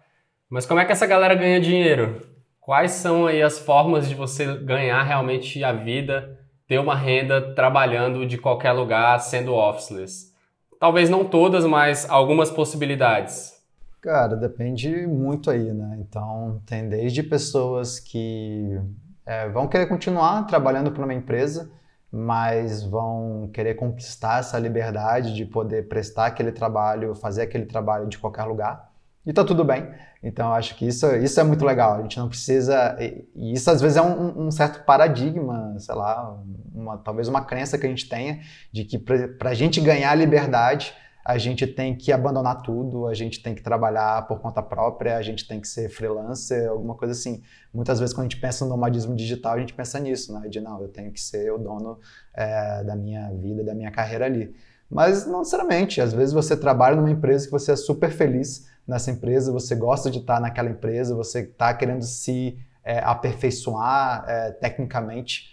Mas 0.49 0.67
como 0.67 0.79
é 0.79 0.85
que 0.85 0.93
essa 0.93 1.07
galera 1.07 1.35
ganha 1.35 1.59
dinheiro? 1.59 2.32
Quais 2.63 2.93
são 2.93 3.27
aí 3.27 3.43
as 3.43 3.59
formas 3.59 4.09
de 4.09 4.15
você 4.15 4.57
ganhar 4.59 5.03
realmente 5.03 5.65
a 5.65 5.73
vida, 5.73 6.39
ter 6.69 6.79
uma 6.79 6.95
renda 6.95 7.53
trabalhando 7.57 8.25
de 8.25 8.39
qualquer 8.39 8.71
lugar, 8.71 9.19
sendo 9.19 9.53
officeless? 9.53 10.33
Talvez 10.79 11.11
não 11.11 11.25
todas, 11.25 11.67
mas 11.67 12.09
algumas 12.09 12.53
possibilidades. 12.53 13.61
Cara, 14.01 14.37
depende 14.37 15.09
muito 15.09 15.51
aí, 15.51 15.73
né? 15.73 15.99
Então, 15.99 16.63
tem 16.65 16.89
desde 16.89 17.25
pessoas 17.25 17.99
que 17.99 18.81
é, 19.27 19.49
vão 19.49 19.67
querer 19.67 19.87
continuar 19.87 20.47
trabalhando 20.47 20.93
para 20.93 21.03
uma 21.03 21.15
empresa, 21.15 21.69
mas 22.13 22.85
vão 22.85 23.51
querer 23.53 23.75
conquistar 23.75 24.39
essa 24.39 24.57
liberdade 24.57 25.35
de 25.35 25.45
poder 25.45 25.89
prestar 25.89 26.27
aquele 26.27 26.53
trabalho, 26.53 27.13
fazer 27.17 27.43
aquele 27.43 27.67
trabalho 27.67 28.07
de 28.07 28.19
qualquer 28.19 28.45
lugar. 28.45 28.92
E 29.25 29.33
tá 29.33 29.45
tudo 29.45 29.65
bem. 29.65 29.89
Então, 30.23 30.49
eu 30.49 30.55
acho 30.55 30.77
que 30.77 30.87
isso, 30.87 31.07
isso 31.17 31.39
é 31.39 31.45
muito 31.45 31.65
legal. 31.65 31.95
A 31.95 32.03
gente 32.03 32.19
não 32.19 32.29
precisa. 32.29 32.97
E 33.01 33.53
isso 33.53 33.71
às 33.71 33.81
vezes 33.81 33.97
é 33.97 34.03
um, 34.03 34.47
um 34.47 34.51
certo 34.51 34.85
paradigma, 34.85 35.77
sei 35.79 35.95
lá, 35.95 36.41
uma, 36.75 36.99
talvez 36.99 37.29
uma 37.29 37.45
crença 37.45 37.79
que 37.79 37.87
a 37.87 37.89
gente 37.89 38.09
tenha 38.09 38.41
de 38.73 38.85
que 38.85 38.99
para 38.99 39.51
a 39.51 39.55
gente 39.55 39.81
ganhar 39.81 40.13
liberdade, 40.17 40.93
a 41.25 41.39
gente 41.39 41.69
tem 41.69 41.97
que 41.97 42.11
abandonar 42.11 42.63
tudo, 42.63 43.07
a 43.07 43.15
gente 43.15 43.41
tem 43.41 43.55
que 43.55 43.63
trabalhar 43.63 44.27
por 44.27 44.41
conta 44.41 44.61
própria, 44.61 45.17
a 45.17 45.23
gente 45.23 45.47
tem 45.47 45.61
que 45.61 45.69
ser 45.69 45.89
freelancer, 45.89 46.69
alguma 46.69 46.97
coisa 46.97 47.13
assim. 47.13 47.43
Muitas 47.73 48.01
vezes, 48.01 48.13
quando 48.13 48.27
a 48.27 48.29
gente 48.29 48.41
pensa 48.41 48.65
no 48.65 48.73
nomadismo 48.73 49.15
digital, 49.15 49.55
a 49.55 49.61
gente 49.61 49.73
pensa 49.73 50.01
nisso, 50.01 50.33
né? 50.33 50.49
De 50.49 50.61
não, 50.61 50.83
eu 50.83 50.89
tenho 50.89 51.13
que 51.13 51.21
ser 51.21 51.53
o 51.53 51.59
dono 51.59 51.99
é, 52.35 52.83
da 52.83 52.97
minha 52.97 53.31
vida, 53.31 53.63
da 53.63 53.73
minha 53.73 53.93
carreira 53.93 54.25
ali. 54.25 54.53
Mas 54.91 55.27
não 55.27 55.39
necessariamente. 55.39 56.01
Às 56.01 56.13
vezes 56.13 56.35
você 56.35 56.57
trabalha 56.57 56.97
numa 56.97 57.11
empresa 57.11 57.47
que 57.47 57.53
você 57.53 57.73
é 57.73 57.77
super 57.77 58.11
feliz 58.11 58.72
nessa 58.87 59.11
empresa, 59.11 59.53
você 59.53 59.75
gosta 59.75 60.11
de 60.11 60.19
estar 60.19 60.41
naquela 60.41 60.71
empresa, 60.71 61.15
você 61.15 61.41
está 61.41 61.73
querendo 61.75 62.03
se 62.03 62.59
é, 62.85 62.99
aperfeiçoar 62.99 64.25
é, 64.27 64.51
tecnicamente. 64.53 65.53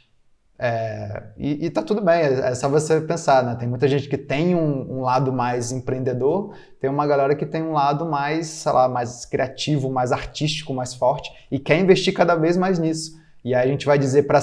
É, 0.62 1.24
e, 1.38 1.68
e 1.68 1.70
tá 1.70 1.82
tudo 1.82 2.02
bem, 2.02 2.16
é, 2.16 2.50
é, 2.50 2.56
só 2.56 2.68
você 2.68 3.00
pensar, 3.00 3.44
né? 3.44 3.56
Tem 3.56 3.68
muita 3.68 3.88
gente 3.88 4.10
que 4.10 4.18
tem 4.18 4.56
um, 4.56 4.98
um, 4.98 5.02
lado 5.02 5.32
mais 5.32 5.72
empreendedor, 5.72 6.54
tem 6.82 6.90
uma 6.90 7.08
galera 7.08 7.34
que 7.34 7.46
tem 7.46 7.64
um 7.64 7.72
lado 7.72 8.06
mais, 8.06 8.48
sei 8.48 8.72
lá, 8.74 8.90
mais 8.90 9.26
criativo, 9.26 9.90
mais 9.90 10.12
artístico, 10.12 10.74
mais 10.74 10.94
forte 10.94 11.32
e 11.50 11.58
quer 11.58 11.80
investir 11.80 12.14
cada 12.14 12.36
vez 12.36 12.58
mais 12.58 12.78
nisso. 12.78 13.18
E 13.44 13.56
aí 13.56 13.70
a 13.70 13.72
gente 13.72 13.86
vai 13.86 13.98
dizer 13.98 14.24
para 14.24 14.40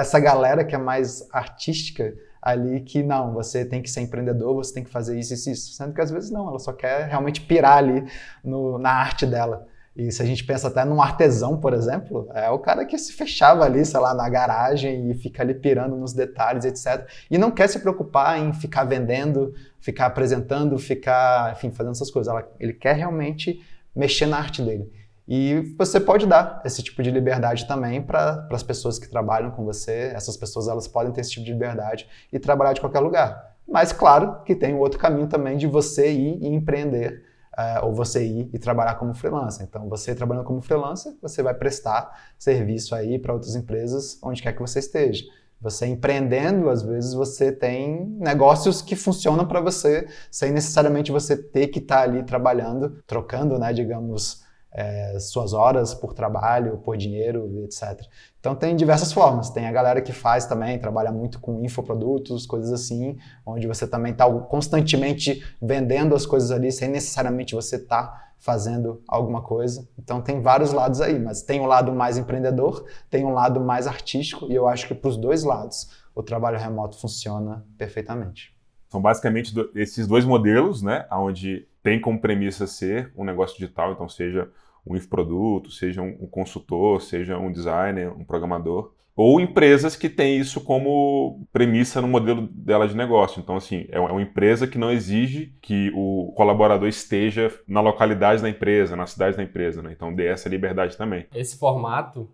essa 0.00 0.20
galera 0.20 0.64
que 0.64 0.76
é 0.76 0.78
mais 0.78 1.26
artística, 1.32 2.14
ali 2.42 2.80
que 2.80 3.02
não, 3.02 3.32
você 3.32 3.64
tem 3.64 3.80
que 3.80 3.88
ser 3.88 4.00
empreendedor, 4.00 4.56
você 4.56 4.74
tem 4.74 4.82
que 4.82 4.90
fazer 4.90 5.18
isso, 5.18 5.32
isso, 5.32 5.48
isso. 5.48 5.72
Sendo 5.74 5.94
que 5.94 6.00
às 6.00 6.10
vezes 6.10 6.30
não, 6.30 6.48
ela 6.48 6.58
só 6.58 6.72
quer 6.72 7.06
realmente 7.06 7.40
pirar 7.40 7.78
ali 7.78 8.04
no, 8.42 8.78
na 8.78 8.90
arte 8.90 9.24
dela. 9.24 9.68
E 9.94 10.10
se 10.10 10.22
a 10.22 10.24
gente 10.24 10.42
pensa 10.44 10.68
até 10.68 10.84
num 10.84 11.02
artesão, 11.02 11.58
por 11.60 11.74
exemplo, 11.74 12.26
é 12.34 12.50
o 12.50 12.58
cara 12.58 12.84
que 12.84 12.96
se 12.96 13.12
fechava 13.12 13.62
ali, 13.64 13.84
sei 13.84 14.00
lá, 14.00 14.14
na 14.14 14.26
garagem 14.28 15.10
e 15.10 15.14
fica 15.14 15.42
ali 15.42 15.54
pirando 15.54 15.94
nos 15.96 16.14
detalhes, 16.14 16.64
etc. 16.64 17.06
E 17.30 17.36
não 17.36 17.50
quer 17.50 17.68
se 17.68 17.78
preocupar 17.78 18.38
em 18.38 18.54
ficar 18.54 18.84
vendendo, 18.84 19.54
ficar 19.78 20.06
apresentando, 20.06 20.78
ficar, 20.78 21.52
enfim, 21.52 21.70
fazendo 21.70 21.92
essas 21.92 22.10
coisas. 22.10 22.34
Ele 22.58 22.72
quer 22.72 22.96
realmente 22.96 23.60
mexer 23.94 24.26
na 24.26 24.38
arte 24.38 24.62
dele. 24.62 24.90
E 25.26 25.74
você 25.78 26.00
pode 26.00 26.26
dar 26.26 26.60
esse 26.64 26.82
tipo 26.82 27.02
de 27.02 27.10
liberdade 27.10 27.66
também 27.66 28.02
para 28.02 28.46
as 28.50 28.62
pessoas 28.62 28.98
que 28.98 29.08
trabalham 29.08 29.50
com 29.50 29.64
você. 29.64 30.12
Essas 30.14 30.36
pessoas 30.36 30.68
elas 30.68 30.88
podem 30.88 31.12
ter 31.12 31.20
esse 31.20 31.30
tipo 31.30 31.46
de 31.46 31.52
liberdade 31.52 32.08
e 32.32 32.38
trabalhar 32.38 32.72
de 32.72 32.80
qualquer 32.80 33.00
lugar. 33.00 33.56
Mas 33.66 33.92
claro 33.92 34.42
que 34.44 34.54
tem 34.54 34.74
o 34.74 34.78
outro 34.78 34.98
caminho 34.98 35.28
também 35.28 35.56
de 35.56 35.66
você 35.66 36.12
ir 36.12 36.42
e 36.42 36.48
empreender 36.48 37.22
uh, 37.56 37.86
ou 37.86 37.94
você 37.94 38.24
ir 38.24 38.50
e 38.52 38.58
trabalhar 38.58 38.96
como 38.96 39.14
freelancer. 39.14 39.66
Então, 39.68 39.88
você 39.88 40.14
trabalhando 40.14 40.44
como 40.44 40.60
freelancer, 40.60 41.14
você 41.20 41.42
vai 41.42 41.54
prestar 41.54 42.32
serviço 42.38 42.94
aí 42.94 43.18
para 43.18 43.32
outras 43.32 43.54
empresas 43.54 44.18
onde 44.22 44.42
quer 44.42 44.52
que 44.52 44.60
você 44.60 44.78
esteja. 44.78 45.24
Você 45.60 45.86
empreendendo, 45.86 46.68
às 46.68 46.82
vezes 46.82 47.14
você 47.14 47.52
tem 47.52 48.04
negócios 48.18 48.82
que 48.82 48.96
funcionam 48.96 49.46
para 49.46 49.60
você, 49.60 50.08
sem 50.28 50.50
necessariamente 50.50 51.12
você 51.12 51.36
ter 51.36 51.68
que 51.68 51.78
estar 51.78 51.98
tá 51.98 52.02
ali 52.02 52.24
trabalhando, 52.24 53.00
trocando, 53.06 53.56
né, 53.58 53.72
digamos, 53.72 54.41
é, 54.74 55.18
suas 55.20 55.52
horas 55.52 55.94
por 55.94 56.14
trabalho, 56.14 56.78
por 56.78 56.96
dinheiro, 56.96 57.62
etc. 57.64 58.00
Então 58.40 58.54
tem 58.54 58.74
diversas 58.74 59.12
formas. 59.12 59.50
Tem 59.50 59.66
a 59.66 59.72
galera 59.72 60.00
que 60.00 60.12
faz 60.12 60.46
também, 60.46 60.78
trabalha 60.78 61.12
muito 61.12 61.38
com 61.40 61.62
infoprodutos, 61.64 62.46
coisas 62.46 62.72
assim, 62.72 63.18
onde 63.44 63.66
você 63.66 63.86
também 63.86 64.12
está 64.12 64.28
constantemente 64.30 65.44
vendendo 65.60 66.14
as 66.14 66.24
coisas 66.24 66.50
ali 66.50 66.72
sem 66.72 66.88
necessariamente 66.88 67.54
você 67.54 67.76
estar 67.76 68.06
tá 68.06 68.32
fazendo 68.38 69.00
alguma 69.06 69.42
coisa. 69.42 69.88
Então 69.96 70.20
tem 70.20 70.40
vários 70.40 70.72
lados 70.72 71.00
aí, 71.00 71.18
mas 71.18 71.42
tem 71.42 71.60
um 71.60 71.66
lado 71.66 71.92
mais 71.92 72.18
empreendedor, 72.18 72.84
tem 73.08 73.24
um 73.24 73.32
lado 73.32 73.60
mais 73.60 73.86
artístico 73.86 74.50
e 74.50 74.54
eu 74.54 74.66
acho 74.66 74.88
que 74.88 74.94
para 74.94 75.08
os 75.08 75.16
dois 75.16 75.44
lados 75.44 76.02
o 76.14 76.22
trabalho 76.22 76.58
remoto 76.58 76.98
funciona 76.98 77.64
perfeitamente. 77.78 78.52
São 78.88 79.00
basicamente 79.00 79.54
esses 79.74 80.06
dois 80.06 80.24
modelos, 80.24 80.82
né, 80.82 81.06
onde 81.10 81.66
tem 81.82 82.00
como 82.00 82.20
premissa 82.20 82.66
ser 82.66 83.12
um 83.16 83.24
negócio 83.24 83.58
digital, 83.58 83.92
então 83.92 84.08
seja 84.08 84.48
um 84.86 84.96
infoproduto, 84.96 85.70
seja 85.70 86.02
um 86.02 86.26
consultor, 86.26 87.00
seja 87.00 87.38
um 87.38 87.52
designer, 87.52 88.12
um 88.12 88.24
programador, 88.24 88.92
ou 89.14 89.40
empresas 89.40 89.94
que 89.94 90.08
têm 90.08 90.38
isso 90.38 90.62
como 90.62 91.46
premissa 91.52 92.00
no 92.00 92.08
modelo 92.08 92.48
dela 92.48 92.88
de 92.88 92.96
negócio. 92.96 93.40
Então, 93.40 93.56
assim, 93.56 93.86
é 93.90 94.00
uma 94.00 94.22
empresa 94.22 94.66
que 94.66 94.78
não 94.78 94.90
exige 94.90 95.54
que 95.60 95.92
o 95.94 96.32
colaborador 96.34 96.88
esteja 96.88 97.52
na 97.68 97.80
localidade 97.80 98.40
da 98.40 98.48
empresa, 98.48 98.96
na 98.96 99.06
cidade 99.06 99.36
da 99.36 99.42
empresa, 99.42 99.82
né? 99.82 99.92
Então, 99.94 100.14
dê 100.14 100.26
essa 100.26 100.48
liberdade 100.48 100.96
também. 100.96 101.26
Esse 101.34 101.58
formato 101.58 102.30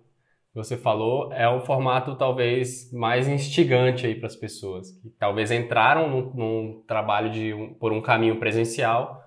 que 0.53 0.55
você 0.55 0.77
falou 0.77 1.33
é 1.33 1.51
um 1.51 1.61
formato 1.61 2.17
talvez 2.17 2.93
mais 2.93 3.27
instigante 3.27 4.07
aí 4.07 4.15
para 4.15 4.29
as 4.29 4.37
pessoas, 4.37 4.93
que 4.93 5.11
talvez 5.19 5.51
entraram 5.51 6.09
num, 6.09 6.33
num 6.33 6.83
trabalho 6.87 7.31
de 7.31 7.53
um, 7.53 7.75
por 7.75 7.93
um 7.93 8.01
caminho 8.01 8.39
presencial 8.39 9.21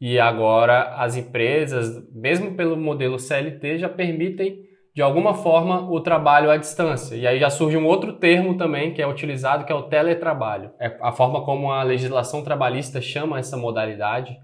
e 0.00 0.18
agora 0.18 0.94
as 0.96 1.16
empresas, 1.16 2.02
mesmo 2.12 2.54
pelo 2.54 2.76
modelo 2.76 3.18
CLT, 3.18 3.78
já 3.78 3.88
permitem 3.88 4.66
de 4.94 5.02
alguma 5.02 5.34
forma 5.34 5.90
o 5.90 6.00
trabalho 6.00 6.50
à 6.50 6.56
distância. 6.56 7.16
E 7.16 7.26
aí 7.26 7.38
já 7.38 7.50
surge 7.50 7.76
um 7.76 7.86
outro 7.86 8.14
termo 8.14 8.56
também 8.56 8.94
que 8.94 9.02
é 9.02 9.06
utilizado, 9.06 9.64
que 9.66 9.72
é 9.72 9.74
o 9.74 9.82
teletrabalho. 9.82 10.70
É 10.80 10.96
a 11.02 11.12
forma 11.12 11.44
como 11.44 11.70
a 11.70 11.82
legislação 11.82 12.42
trabalhista 12.42 12.98
chama 13.00 13.38
essa 13.38 13.58
modalidade. 13.58 14.38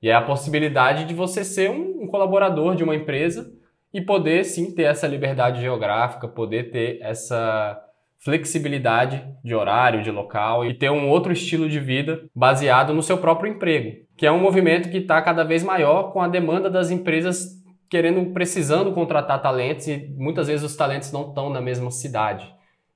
E 0.00 0.08
é 0.08 0.14
a 0.14 0.22
possibilidade 0.22 1.04
de 1.04 1.12
você 1.12 1.44
ser 1.44 1.70
um, 1.70 2.06
colaborador 2.06 2.74
de 2.74 2.82
uma 2.82 2.96
empresa 2.96 3.52
e 3.92 4.00
poder 4.00 4.44
sim 4.44 4.74
ter 4.74 4.84
essa 4.84 5.06
liberdade 5.06 5.60
geográfica, 5.60 6.26
poder 6.26 6.70
ter 6.70 6.98
essa 7.02 7.78
flexibilidade 8.24 9.24
de 9.44 9.54
horário, 9.54 10.02
de 10.02 10.10
local 10.10 10.66
e 10.66 10.74
ter 10.74 10.90
um 10.90 11.08
outro 11.08 11.32
estilo 11.32 11.68
de 11.68 11.78
vida 11.78 12.20
baseado 12.34 12.92
no 12.92 13.02
seu 13.02 13.18
próprio 13.18 13.50
emprego, 13.52 14.04
que 14.16 14.26
é 14.26 14.32
um 14.32 14.40
movimento 14.40 14.90
que 14.90 14.98
está 14.98 15.22
cada 15.22 15.44
vez 15.44 15.62
maior 15.62 16.12
com 16.12 16.20
a 16.20 16.28
demanda 16.28 16.68
das 16.68 16.90
empresas 16.90 17.58
querendo, 17.88 18.32
precisando 18.32 18.92
contratar 18.92 19.40
talentos 19.40 19.86
e 19.86 20.12
muitas 20.16 20.48
vezes 20.48 20.64
os 20.64 20.76
talentos 20.76 21.12
não 21.12 21.28
estão 21.28 21.48
na 21.48 21.60
mesma 21.60 21.90
cidade. 21.90 22.52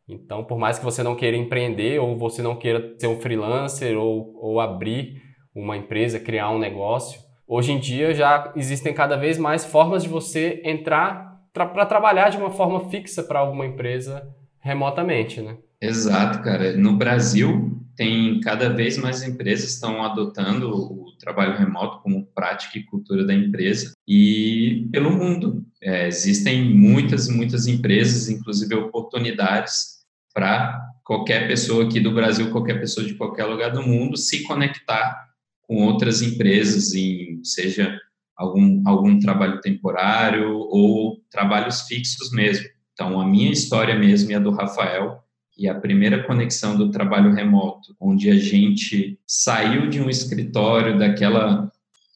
Então, 0.09 0.45
por 0.45 0.59
mais 0.59 0.79
que 0.79 0.85
você 0.85 1.03
não 1.03 1.15
queira 1.15 1.37
empreender 1.37 2.01
ou 2.01 2.19
você 2.19 2.43
não 2.43 2.57
queira 2.57 2.95
ser 2.99 3.07
um 3.07 3.21
freelancer 3.21 3.97
ou, 3.97 4.35
ou 4.37 4.61
abrir 4.61 5.23
uma 5.55 5.77
empresa, 5.77 6.19
criar 6.19 6.51
um 6.51 6.59
negócio, 6.59 7.21
hoje 7.47 7.73
em 7.73 7.79
dia 7.79 8.13
já 8.13 8.53
existem 8.57 8.93
cada 8.93 9.17
vez 9.17 9.39
mais 9.39 9.65
formas 9.65 10.03
de 10.03 10.09
você 10.09 10.61
entrar 10.65 11.33
para 11.53 11.87
trabalhar 11.87 12.31
de 12.31 12.39
uma 12.39 12.51
forma 12.51 12.89
fixa 12.91 13.23
para 13.23 13.39
alguma 13.39 13.65
empresa 13.65 14.27
remotamente, 14.62 15.40
né? 15.40 15.59
Exato, 15.81 16.42
cara. 16.42 16.77
No 16.77 16.96
Brasil, 16.96 17.83
tem 17.96 18.40
cada 18.40 18.68
vez 18.68 18.96
mais 18.96 19.22
empresas 19.22 19.70
estão 19.70 20.03
adotando 20.03 20.70
o 20.70 21.16
trabalho 21.18 21.59
remoto 21.59 22.01
como 22.03 22.27
prática 22.27 22.79
e 22.79 22.85
cultura 22.85 23.25
da 23.25 23.35
empresa 23.35 23.92
e 24.09 24.88
pelo 24.90 25.11
mundo 25.11 25.64
é, 25.81 26.07
existem 26.07 26.64
muitas 26.64 27.29
muitas 27.29 27.66
empresas, 27.66 28.29
inclusive 28.29 28.75
oportunidades 28.75 30.01
para 30.33 30.81
qualquer 31.05 31.46
pessoa 31.46 31.85
aqui 31.85 32.01
do 32.01 32.14
Brasil, 32.14 32.51
qualquer 32.51 32.81
pessoa 32.81 33.07
de 33.07 33.14
qualquer 33.14 33.44
lugar 33.44 33.70
do 33.70 33.83
mundo 33.83 34.16
se 34.16 34.42
conectar 34.44 35.29
com 35.62 35.77
outras 35.77 36.22
empresas 36.22 36.94
em 36.94 37.42
seja 37.44 37.98
algum 38.37 38.83
algum 38.87 39.18
trabalho 39.18 39.61
temporário 39.61 40.57
ou 40.57 41.20
trabalhos 41.31 41.83
fixos 41.83 42.33
mesmo. 42.33 42.66
Então, 42.93 43.21
a 43.21 43.27
minha 43.27 43.51
história 43.51 43.99
mesmo 43.99 44.31
e 44.31 44.35
a 44.35 44.39
do 44.39 44.51
Rafael, 44.51 45.23
e 45.57 45.69
a 45.69 45.75
primeira 45.75 46.25
conexão 46.25 46.77
do 46.77 46.91
trabalho 46.91 47.33
remoto, 47.33 47.95
onde 48.01 48.31
a 48.31 48.37
gente 48.37 49.19
saiu 49.27 49.89
de 49.89 50.01
um 50.01 50.09
escritório 50.09 50.99
daquela, 50.99 51.71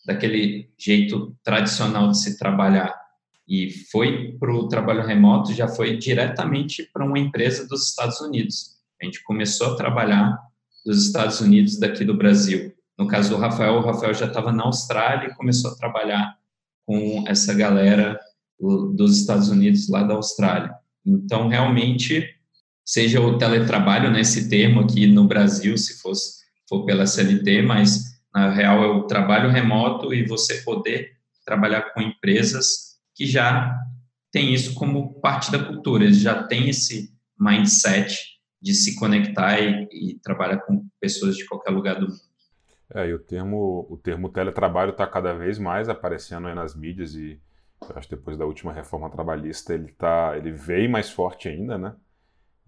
daquele 0.06 0.70
jeito 0.78 1.36
tradicional 1.44 2.10
de 2.10 2.18
se 2.18 2.38
trabalhar 2.38 2.94
e 3.48 3.70
foi 3.90 4.36
para 4.38 4.52
o 4.52 4.66
trabalho 4.66 5.06
remoto, 5.06 5.52
já 5.52 5.68
foi 5.68 5.96
diretamente 5.96 6.82
para 6.92 7.04
uma 7.04 7.18
empresa 7.18 7.66
dos 7.68 7.88
Estados 7.88 8.20
Unidos. 8.20 8.76
A 9.00 9.04
gente 9.04 9.22
começou 9.22 9.72
a 9.72 9.76
trabalhar 9.76 10.36
dos 10.84 11.06
Estados 11.06 11.40
Unidos 11.40 11.78
daqui 11.78 12.04
do 12.04 12.16
Brasil. 12.16 12.72
No 12.98 13.06
caso 13.06 13.30
do 13.30 13.36
Rafael, 13.36 13.74
o 13.74 13.84
Rafael 13.84 14.14
já 14.14 14.26
estava 14.26 14.50
na 14.50 14.64
Austrália 14.64 15.28
e 15.28 15.34
começou 15.34 15.70
a 15.70 15.76
trabalhar 15.76 16.36
com 16.84 17.24
essa 17.28 17.54
galera 17.54 18.18
dos 18.58 19.18
Estados 19.18 19.48
Unidos 19.48 19.88
lá 19.88 20.02
da 20.02 20.14
Austrália. 20.14 20.74
Então, 21.04 21.48
realmente, 21.48 22.28
seja 22.84 23.20
o 23.20 23.38
teletrabalho, 23.38 24.10
né, 24.10 24.20
esse 24.20 24.48
termo 24.48 24.80
aqui 24.80 25.06
no 25.06 25.26
Brasil, 25.26 25.76
se 25.76 26.00
fosse 26.00 26.44
for 26.68 26.84
pela 26.84 27.06
CLT, 27.06 27.62
mas 27.62 28.02
na 28.34 28.50
real 28.50 28.82
é 28.82 28.86
o 28.88 29.06
trabalho 29.06 29.50
remoto 29.50 30.12
e 30.12 30.26
você 30.26 30.62
poder 30.62 31.12
trabalhar 31.44 31.92
com 31.92 32.02
empresas 32.02 32.96
que 33.14 33.24
já 33.24 33.74
têm 34.32 34.52
isso 34.52 34.74
como 34.74 35.20
parte 35.20 35.50
da 35.50 35.62
cultura, 35.62 36.04
eles 36.04 36.18
já 36.18 36.42
têm 36.42 36.68
esse 36.68 37.14
mindset 37.38 38.16
de 38.60 38.74
se 38.74 38.96
conectar 38.96 39.60
e, 39.60 39.88
e 39.92 40.18
trabalhar 40.20 40.58
com 40.58 40.86
pessoas 41.00 41.36
de 41.36 41.46
qualquer 41.46 41.70
lugar 41.70 41.94
do 42.00 42.08
mundo. 42.08 42.20
É, 42.94 43.08
e 43.08 43.14
o 43.14 43.18
termo, 43.18 43.86
o 43.90 43.96
termo 43.96 44.28
teletrabalho 44.28 44.90
está 44.90 45.06
cada 45.06 45.32
vez 45.32 45.58
mais 45.58 45.88
aparecendo 45.88 46.52
nas 46.54 46.74
mídias 46.74 47.14
e 47.14 47.40
eu 47.82 47.96
acho 47.96 48.08
que 48.08 48.16
depois 48.16 48.36
da 48.36 48.44
última 48.46 48.72
reforma 48.72 49.10
trabalhista 49.10 49.74
ele 49.74 49.92
tá, 49.92 50.36
ele 50.36 50.52
veio 50.52 50.90
mais 50.90 51.10
forte 51.10 51.48
ainda, 51.48 51.78
né? 51.78 51.94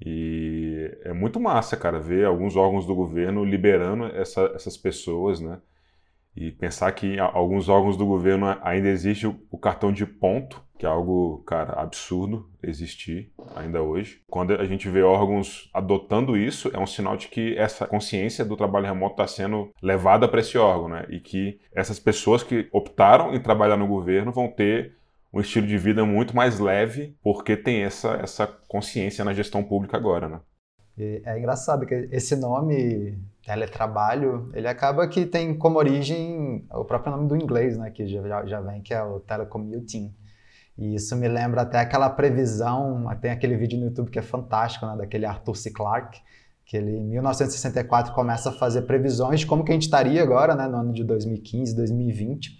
E 0.05 0.97
é 1.03 1.13
muito 1.13 1.41
massa, 1.41 1.77
cara, 1.77 1.99
ver 1.99 2.27
alguns 2.27 2.57
órgãos 2.57 2.87
do 2.87 2.95
governo 2.95 3.45
liberando 3.45 4.07
essa, 4.07 4.43
essas 4.55 4.77
pessoas, 4.77 5.41
né? 5.41 5.61
E 6.41 6.53
pensar 6.53 6.93
que 6.93 7.15
em 7.15 7.19
alguns 7.19 7.69
órgãos 7.69 7.97
do 7.97 8.07
governo 8.07 8.57
ainda 8.63 8.87
existe 8.87 9.27
o 9.27 9.59
cartão 9.59 9.93
de 9.93 10.07
ponto, 10.07 10.63
que 10.79 10.87
é 10.87 10.89
algo, 10.89 11.43
cara, 11.45 11.73
absurdo 11.73 12.49
existir 12.63 13.33
ainda 13.57 13.83
hoje. 13.83 14.23
Quando 14.31 14.53
a 14.53 14.65
gente 14.65 14.89
vê 14.89 15.03
órgãos 15.03 15.69
adotando 15.75 16.37
isso, 16.37 16.71
é 16.73 16.79
um 16.79 16.87
sinal 16.87 17.17
de 17.17 17.27
que 17.27 17.59
essa 17.59 17.89
consciência 17.89 18.45
do 18.45 18.57
trabalho 18.57 18.87
remoto 18.87 19.15
está 19.15 19.27
sendo 19.27 19.73
levada 19.83 20.29
para 20.29 20.39
esse 20.39 20.57
órgão, 20.57 20.89
né? 20.89 21.07
E 21.11 21.19
que 21.19 21.59
essas 21.75 21.99
pessoas 21.99 22.45
que 22.45 22.69
optaram 22.73 23.35
em 23.35 23.41
trabalhar 23.41 23.77
no 23.77 23.89
governo 23.89 24.31
vão 24.31 24.47
ter 24.47 24.97
um 25.33 25.41
estilo 25.41 25.67
de 25.67 25.77
vida 25.77 26.05
muito 26.05 26.37
mais 26.37 26.61
leve, 26.61 27.17
porque 27.21 27.57
tem 27.57 27.83
essa, 27.83 28.13
essa 28.23 28.47
consciência 28.69 29.25
na 29.25 29.35
gestão 29.35 29.65
pública 29.65 29.97
agora, 29.97 30.29
né? 30.29 30.41
É 30.97 31.37
engraçado 31.37 31.85
que 31.85 32.09
esse 32.13 32.35
nome 32.37 33.19
teletrabalho, 33.49 34.51
ele 34.53 34.69
acaba 34.69 35.09
que 35.09 35.25
tem 35.25 35.57
como 35.57 35.79
origem 35.79 36.67
o 36.71 36.85
próprio 36.85 37.13
nome 37.13 37.27
do 37.27 37.35
inglês, 37.35 37.79
né, 37.79 37.91
que 37.91 38.07
já, 38.07 38.45
já 38.45 38.61
vem, 38.61 38.83
que 38.83 38.93
é 38.93 39.03
o 39.03 39.21
telecommuting. 39.21 40.15
E 40.77 40.95
isso 40.95 41.17
me 41.17 41.27
lembra 41.27 41.63
até 41.63 41.81
aquela 41.81 42.11
previsão, 42.11 43.09
tem 43.23 43.31
aquele 43.31 43.57
vídeo 43.57 43.79
no 43.79 43.87
YouTube 43.87 44.11
que 44.11 44.19
é 44.19 44.23
fantástico, 44.23 44.85
né, 44.85 44.95
daquele 44.99 45.25
Arthur 45.25 45.57
C. 45.57 45.71
Clarke, 45.71 46.21
que 46.67 46.77
ele 46.77 46.95
em 46.95 47.05
1964 47.07 48.13
começa 48.13 48.51
a 48.51 48.53
fazer 48.53 48.83
previsões 48.83 49.41
de 49.41 49.47
como 49.47 49.65
que 49.65 49.73
a 49.73 49.75
gente 49.75 49.85
estaria 49.85 50.23
agora, 50.23 50.55
né, 50.55 50.69
no 50.69 50.77
ano 50.77 50.93
de 50.93 51.03
2015, 51.03 51.75
2020. 51.75 52.51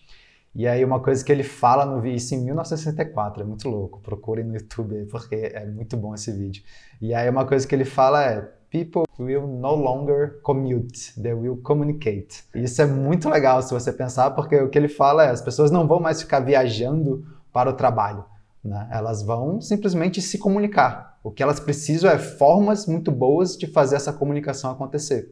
E 0.55 0.67
aí 0.67 0.83
uma 0.83 1.01
coisa 1.01 1.23
que 1.23 1.31
ele 1.31 1.45
fala 1.45 1.85
no 1.85 2.01
vídeo, 2.01 2.17
isso 2.17 2.35
em 2.35 2.43
1964, 2.43 3.43
é 3.43 3.47
muito 3.47 3.69
louco, 3.69 4.01
procurem 4.01 4.47
no 4.47 4.55
YouTube 4.55 5.07
porque 5.11 5.35
é 5.35 5.67
muito 5.67 5.99
bom 5.99 6.15
esse 6.15 6.33
vídeo. 6.33 6.63
E 6.99 7.13
aí 7.13 7.29
uma 7.29 7.45
coisa 7.45 7.69
que 7.69 7.75
ele 7.75 7.85
fala 7.85 8.25
é, 8.25 8.58
people 8.71 9.05
will 9.19 9.47
no 9.47 9.75
longer 9.75 10.41
commute, 10.43 11.15
they 11.21 11.33
will 11.33 11.57
communicate. 11.57 12.45
Isso 12.55 12.83
é 12.83 12.87
muito 12.87 13.29
legal 13.29 13.63
se 13.63 13.73
você 13.73 13.93
pensar, 13.93 14.31
porque 14.33 14.57
o 14.57 14.69
que 14.69 14.79
ele 14.79 14.89
fala 14.89 15.25
é, 15.25 15.31
as 15.31 15.41
pessoas 15.41 15.71
não 15.71 15.87
vão 15.87 16.01
mais 16.01 16.23
ficar 16.23 16.41
viajando 16.41 17.25
para 17.53 17.71
o 17.71 17.73
trabalho, 17.73 18.25
né? 18.63 18.89
elas 18.93 19.23
vão 19.23 19.61
simplesmente 19.61 20.21
se 20.21 20.39
comunicar. 20.39 21.19
O 21.23 21.31
que 21.31 21.43
elas 21.43 21.59
precisam 21.59 22.11
é 22.11 22.19
formas 22.19 22.87
muito 22.87 23.11
boas 23.11 23.57
de 23.57 23.67
fazer 23.67 23.97
essa 23.97 24.13
comunicação 24.13 24.71
acontecer. 24.71 25.29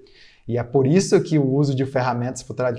E 0.49 0.59
é 0.59 0.63
por 0.63 0.87
isso 0.87 1.21
que 1.21 1.39
o 1.39 1.49
uso 1.55 1.75
de 1.75 1.85
ferramentas 1.85 2.43
para 2.43 2.73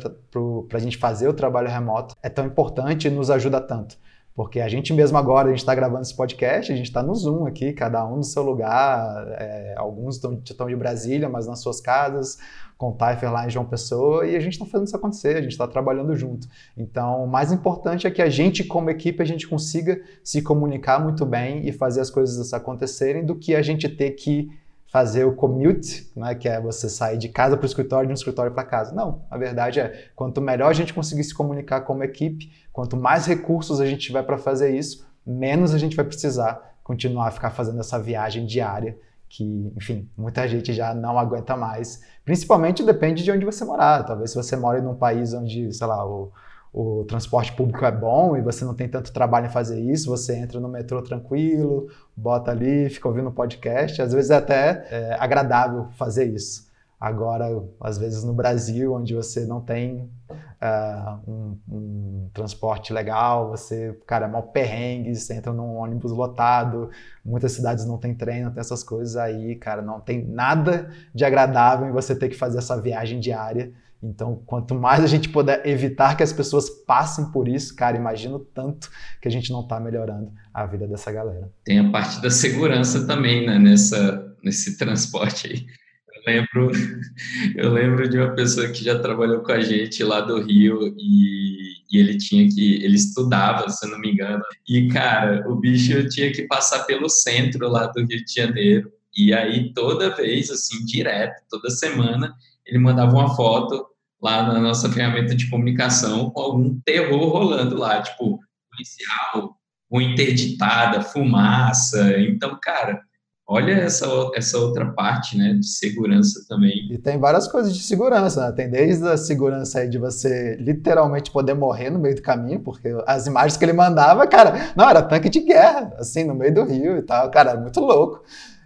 a 0.73 0.79
gente 0.79 0.97
fazer 0.97 1.27
o 1.27 1.33
trabalho 1.33 1.67
remoto 1.67 2.15
é 2.23 2.29
tão 2.29 2.45
importante 2.45 3.07
e 3.07 3.11
nos 3.11 3.29
ajuda 3.29 3.59
tanto. 3.59 3.97
Porque 4.37 4.59
a 4.59 4.67
gente 4.67 4.93
mesmo 4.93 5.17
agora, 5.17 5.47
a 5.47 5.49
gente 5.49 5.61
está 5.61 5.73
gravando 5.73 6.03
esse 6.03 6.15
podcast, 6.15 6.71
a 6.71 6.75
gente 6.75 6.85
está 6.85 7.01
no 7.01 7.15
Zoom 7.15 7.47
aqui, 7.47 7.73
cada 7.73 8.05
um 8.05 8.17
no 8.17 8.23
seu 8.23 8.43
lugar, 8.43 9.25
é, 9.31 9.73
alguns 9.75 10.17
estão 10.17 10.67
de 10.67 10.75
Brasília, 10.75 11.27
mas 11.27 11.47
nas 11.47 11.59
suas 11.59 11.81
casas, 11.81 12.37
com 12.77 12.89
o 12.89 12.93
Taifer 12.93 13.33
lá 13.33 13.47
em 13.47 13.49
João 13.49 13.65
Pessoa, 13.65 14.27
e 14.27 14.35
a 14.35 14.39
gente 14.39 14.53
está 14.53 14.65
fazendo 14.67 14.85
isso 14.85 14.95
acontecer, 14.95 15.37
a 15.37 15.41
gente 15.41 15.53
está 15.53 15.67
trabalhando 15.67 16.15
junto. 16.15 16.47
Então, 16.77 17.23
o 17.23 17.27
mais 17.27 17.51
importante 17.51 18.05
é 18.05 18.11
que 18.11 18.21
a 18.21 18.29
gente, 18.29 18.63
como 18.63 18.91
equipe, 18.91 19.23
a 19.23 19.25
gente 19.25 19.47
consiga 19.47 19.99
se 20.23 20.39
comunicar 20.43 21.03
muito 21.03 21.25
bem 21.25 21.67
e 21.67 21.71
fazer 21.71 22.01
as 22.01 22.11
coisas 22.11 22.53
acontecerem, 22.53 23.25
do 23.25 23.33
que 23.33 23.55
a 23.55 23.63
gente 23.63 23.89
ter 23.89 24.11
que 24.11 24.51
fazer 24.91 25.25
o 25.25 25.35
commute, 25.35 26.11
né, 26.15 26.33
que 26.33 26.47
é 26.47 26.61
você 26.61 26.89
sair 26.89 27.17
de 27.17 27.29
casa 27.29 27.57
para 27.57 27.63
o 27.63 27.67
escritório, 27.67 28.07
de 28.07 28.13
um 28.13 28.15
escritório 28.15 28.53
para 28.53 28.63
casa. 28.63 28.93
Não, 28.93 29.25
a 29.29 29.37
verdade 29.37 29.79
é, 29.79 30.09
quanto 30.15 30.41
melhor 30.41 30.69
a 30.69 30.73
gente 30.73 30.93
conseguir 30.93 31.23
se 31.23 31.33
comunicar 31.33 31.81
como 31.81 32.03
equipe, 32.03 32.51
quanto 32.71 32.95
mais 32.95 33.25
recursos 33.25 33.81
a 33.81 33.85
gente 33.85 34.01
tiver 34.01 34.23
para 34.23 34.37
fazer 34.37 34.75
isso, 34.75 35.05
menos 35.25 35.73
a 35.73 35.77
gente 35.77 35.95
vai 35.95 36.05
precisar 36.05 36.77
continuar 36.83 37.27
a 37.27 37.31
ficar 37.31 37.51
fazendo 37.51 37.81
essa 37.81 37.99
viagem 37.99 38.45
diária 38.45 38.97
que, 39.29 39.73
enfim, 39.75 40.09
muita 40.17 40.47
gente 40.47 40.73
já 40.73 40.93
não 40.93 41.19
aguenta 41.19 41.55
mais. 41.57 42.01
Principalmente 42.23 42.83
depende 42.83 43.23
de 43.23 43.31
onde 43.31 43.45
você 43.45 43.65
morar. 43.65 44.03
Talvez 44.03 44.31
se 44.31 44.37
você 44.37 44.55
mora 44.55 44.79
em 44.79 44.87
um 44.87 44.95
país 44.95 45.33
onde, 45.33 45.71
sei 45.73 45.85
lá, 45.87 46.05
o 46.05 46.31
o 46.79 47.03
transporte 47.05 47.51
público 47.53 47.83
é 47.85 47.91
bom 47.91 48.37
e 48.37 48.41
você 48.41 48.63
não 48.63 48.75
tem 48.75 48.87
tanto 48.87 49.11
trabalho 49.11 49.47
em 49.47 49.49
fazer 49.49 49.79
isso, 49.79 50.11
você 50.11 50.35
entra 50.35 50.59
no 50.59 50.69
metrô 50.69 51.01
tranquilo, 51.01 51.87
bota 52.15 52.51
ali, 52.51 52.87
fica 52.87 53.07
ouvindo 53.07 53.31
podcast, 53.31 53.99
às 53.99 54.13
vezes 54.13 54.29
é 54.29 54.35
até 54.35 54.87
é, 54.91 55.17
agradável 55.19 55.87
fazer 55.97 56.25
isso. 56.25 56.67
Agora, 56.99 57.45
às 57.81 57.97
vezes 57.97 58.23
no 58.23 58.31
Brasil, 58.31 58.93
onde 58.93 59.15
você 59.15 59.43
não 59.43 59.59
tem 59.59 60.07
uh, 60.29 61.19
um, 61.27 61.57
um, 61.67 62.29
transporte 62.31 62.93
legal, 62.93 63.49
você, 63.49 63.99
cara, 64.05 64.27
é 64.27 64.29
mal 64.29 64.43
perrengue, 64.43 65.15
você 65.15 65.33
entra 65.33 65.51
num 65.51 65.77
ônibus 65.77 66.11
lotado, 66.11 66.91
muitas 67.25 67.53
cidades 67.53 67.85
não 67.85 67.97
tem 67.97 68.13
trem, 68.13 68.43
não 68.43 68.51
tem 68.51 68.61
essas 68.61 68.83
coisas 68.83 69.15
aí, 69.15 69.55
cara, 69.55 69.81
não 69.81 69.99
tem 69.99 70.23
nada 70.23 70.91
de 71.13 71.25
agradável 71.25 71.87
em 71.87 71.91
você 71.91 72.15
ter 72.15 72.29
que 72.29 72.37
fazer 72.37 72.59
essa 72.59 72.79
viagem 72.79 73.19
diária 73.19 73.73
então, 74.01 74.43
quanto 74.45 74.75
mais 74.75 75.03
a 75.03 75.07
gente 75.07 75.29
puder 75.29 75.65
evitar 75.65 76.15
que 76.15 76.21
as 76.21 76.31
pessoas 76.31 76.69
passem 76.69 77.31
por 77.31 77.47
isso, 77.47 77.75
cara, 77.75 77.97
imagino 77.97 78.39
tanto 78.39 78.89
que 79.21 79.27
a 79.27 79.31
gente 79.31 79.51
não 79.51 79.61
está 79.61 79.79
melhorando 79.79 80.31
a 80.53 80.65
vida 80.65 80.87
dessa 80.87 81.11
galera. 81.11 81.51
Tem 81.63 81.79
a 81.79 81.89
parte 81.89 82.21
da 82.21 82.29
segurança 82.29 83.07
também, 83.07 83.45
né, 83.47 83.57
nessa, 83.57 84.35
nesse 84.43 84.77
transporte 84.77 85.47
aí. 85.47 85.65
Eu 86.13 86.33
lembro, 86.33 86.71
eu 87.55 87.71
lembro 87.71 88.09
de 88.09 88.17
uma 88.19 88.35
pessoa 88.35 88.69
que 88.69 88.83
já 88.83 88.99
trabalhou 88.99 89.41
com 89.41 89.51
a 89.51 89.61
gente 89.61 90.03
lá 90.03 90.21
do 90.21 90.39
Rio 90.41 90.93
e, 90.95 91.73
e 91.91 91.97
ele 91.97 92.17
tinha 92.17 92.47
que, 92.47 92.83
ele 92.83 92.95
estudava, 92.95 93.67
se 93.69 93.83
eu 93.83 93.91
não 93.91 93.99
me 93.99 94.11
engano, 94.11 94.43
e 94.69 94.87
cara, 94.89 95.43
o 95.49 95.55
bicho 95.55 96.07
tinha 96.09 96.31
que 96.31 96.43
passar 96.43 96.83
pelo 96.83 97.09
centro 97.09 97.67
lá 97.67 97.87
do 97.87 98.05
Rio 98.05 98.23
de 98.23 98.31
Janeiro, 98.31 98.91
e 99.17 99.33
aí 99.33 99.73
toda 99.73 100.15
vez, 100.15 100.51
assim, 100.51 100.85
direto, 100.85 101.41
toda 101.49 101.71
semana, 101.71 102.35
ele 102.67 102.79
mandava 102.79 103.13
uma 103.13 103.35
foto 103.35 103.87
lá 104.21 104.43
na 104.43 104.59
nossa 104.59 104.89
ferramenta 104.89 105.35
de 105.35 105.49
comunicação 105.49 106.29
com 106.29 106.41
algum 106.41 106.79
terror 106.81 107.29
rolando 107.29 107.77
lá, 107.77 108.01
tipo, 108.01 108.39
policial, 108.69 109.55
ou 109.89 110.01
interditada, 110.01 111.01
fumaça. 111.01 112.19
Então, 112.19 112.57
cara, 112.61 112.99
olha 113.47 113.71
essa, 113.73 114.05
essa 114.35 114.57
outra 114.57 114.91
parte, 114.91 115.37
né, 115.37 115.53
de 115.53 115.65
segurança 115.65 116.43
também. 116.49 116.91
E 116.91 116.97
tem 116.97 117.17
várias 117.17 117.47
coisas 117.47 117.75
de 117.75 117.81
segurança, 117.83 118.47
né? 118.47 118.51
Tem 118.51 118.69
desde 118.69 119.07
a 119.07 119.15
segurança 119.15 119.79
aí 119.79 119.89
de 119.89 119.97
você 119.97 120.57
literalmente 120.59 121.31
poder 121.31 121.53
morrer 121.53 121.89
no 121.89 121.99
meio 121.99 122.15
do 122.15 122.21
caminho, 122.21 122.59
porque 122.59 122.89
as 123.05 123.27
imagens 123.27 123.55
que 123.55 123.63
ele 123.63 123.73
mandava, 123.73 124.27
cara, 124.27 124.73
não, 124.75 124.89
era 124.89 125.01
tanque 125.01 125.29
de 125.29 125.39
guerra, 125.39 125.93
assim, 125.97 126.25
no 126.25 126.35
meio 126.35 126.53
do 126.53 126.63
rio 126.63 126.97
e 126.97 127.01
tal, 127.01 127.31
cara, 127.31 127.55
muito 127.55 127.79
louco. 127.79 128.23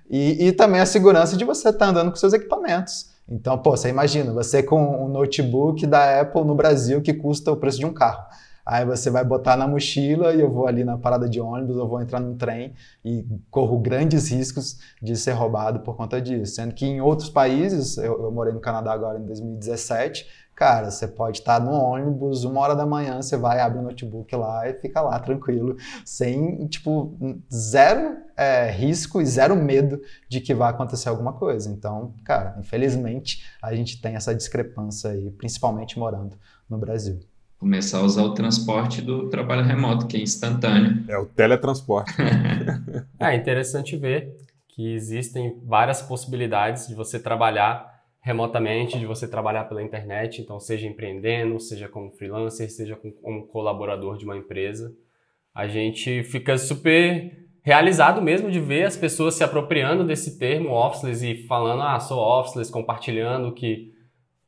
E, 0.09 0.47
e 0.47 0.51
também 0.51 0.81
a 0.81 0.85
segurança 0.85 1.37
de 1.37 1.45
você 1.45 1.69
estar 1.69 1.85
tá 1.85 1.91
andando 1.91 2.09
com 2.09 2.17
seus 2.17 2.33
equipamentos. 2.33 3.10
Então, 3.27 3.57
pô, 3.57 3.71
você 3.71 3.89
imagina, 3.89 4.33
você 4.33 4.61
com 4.61 5.05
um 5.05 5.07
notebook 5.07 5.85
da 5.87 6.21
Apple 6.21 6.43
no 6.43 6.55
Brasil 6.55 7.01
que 7.01 7.13
custa 7.13 7.51
o 7.51 7.57
preço 7.57 7.79
de 7.79 7.85
um 7.85 7.93
carro. 7.93 8.25
Aí 8.65 8.85
você 8.85 9.09
vai 9.09 9.23
botar 9.23 9.57
na 9.57 9.67
mochila 9.67 10.33
e 10.33 10.39
eu 10.39 10.49
vou 10.49 10.67
ali 10.67 10.83
na 10.83 10.97
parada 10.97 11.27
de 11.27 11.41
ônibus, 11.41 11.77
eu 11.77 11.87
vou 11.87 12.01
entrar 12.01 12.19
num 12.19 12.37
trem 12.37 12.73
e 13.03 13.25
corro 13.49 13.79
grandes 13.79 14.29
riscos 14.29 14.77
de 15.01 15.15
ser 15.15 15.31
roubado 15.31 15.79
por 15.79 15.95
conta 15.95 16.21
disso. 16.21 16.55
Sendo 16.55 16.73
que 16.73 16.85
em 16.85 17.01
outros 17.01 17.29
países, 17.29 17.97
eu, 17.97 18.23
eu 18.23 18.31
morei 18.31 18.53
no 18.53 18.59
Canadá 18.59 18.93
agora 18.93 19.17
em 19.19 19.25
2017, 19.25 20.27
Cara, 20.61 20.91
você 20.91 21.07
pode 21.07 21.39
estar 21.39 21.59
no 21.59 21.71
ônibus, 21.71 22.43
uma 22.43 22.61
hora 22.61 22.75
da 22.75 22.85
manhã, 22.85 23.19
você 23.19 23.35
vai, 23.35 23.59
abre 23.59 23.79
o 23.79 23.81
notebook 23.81 24.35
lá 24.35 24.69
e 24.69 24.75
fica 24.75 25.01
lá 25.01 25.19
tranquilo, 25.19 25.75
sem, 26.05 26.67
tipo, 26.67 27.17
zero 27.51 28.17
é, 28.37 28.69
risco 28.69 29.19
e 29.19 29.25
zero 29.25 29.55
medo 29.55 29.99
de 30.29 30.39
que 30.39 30.53
vai 30.53 30.69
acontecer 30.69 31.09
alguma 31.09 31.33
coisa. 31.33 31.67
Então, 31.67 32.13
cara, 32.23 32.55
infelizmente, 32.59 33.43
a 33.59 33.73
gente 33.73 33.99
tem 33.99 34.13
essa 34.13 34.35
discrepância 34.35 35.09
aí, 35.09 35.31
principalmente 35.31 35.97
morando 35.97 36.37
no 36.69 36.77
Brasil 36.77 37.19
começar 37.57 37.99
a 37.99 38.01
usar 38.01 38.23
o 38.23 38.33
transporte 38.33 39.03
do 39.03 39.29
trabalho 39.29 39.63
remoto, 39.63 40.07
que 40.07 40.17
é 40.17 40.19
instantâneo. 40.19 41.03
É 41.07 41.15
o 41.15 41.27
teletransporte. 41.27 42.11
é 43.19 43.35
interessante 43.35 43.95
ver 43.95 44.35
que 44.67 44.93
existem 44.93 45.59
várias 45.63 46.01
possibilidades 46.01 46.87
de 46.87 46.95
você 46.95 47.19
trabalhar 47.19 47.90
remotamente, 48.21 48.99
de 48.99 49.05
você 49.05 49.27
trabalhar 49.27 49.65
pela 49.65 49.81
internet, 49.81 50.41
então 50.41 50.59
seja 50.59 50.87
empreendendo, 50.87 51.59
seja 51.59 51.89
como 51.89 52.11
freelancer, 52.11 52.69
seja 52.71 52.95
como 52.95 53.47
colaborador 53.47 54.15
de 54.17 54.25
uma 54.25 54.37
empresa. 54.37 54.95
A 55.53 55.67
gente 55.67 56.23
fica 56.23 56.57
super 56.57 57.41
realizado 57.63 58.21
mesmo 58.21 58.49
de 58.49 58.59
ver 58.59 58.85
as 58.85 58.95
pessoas 58.95 59.35
se 59.35 59.43
apropriando 59.43 60.03
desse 60.03 60.37
termo 60.37 60.71
officeless 60.71 61.23
e 61.23 61.47
falando, 61.47 61.81
ah, 61.81 61.99
sou 61.99 62.19
officeless, 62.19 62.71
compartilhando 62.71 63.51
que 63.53 63.91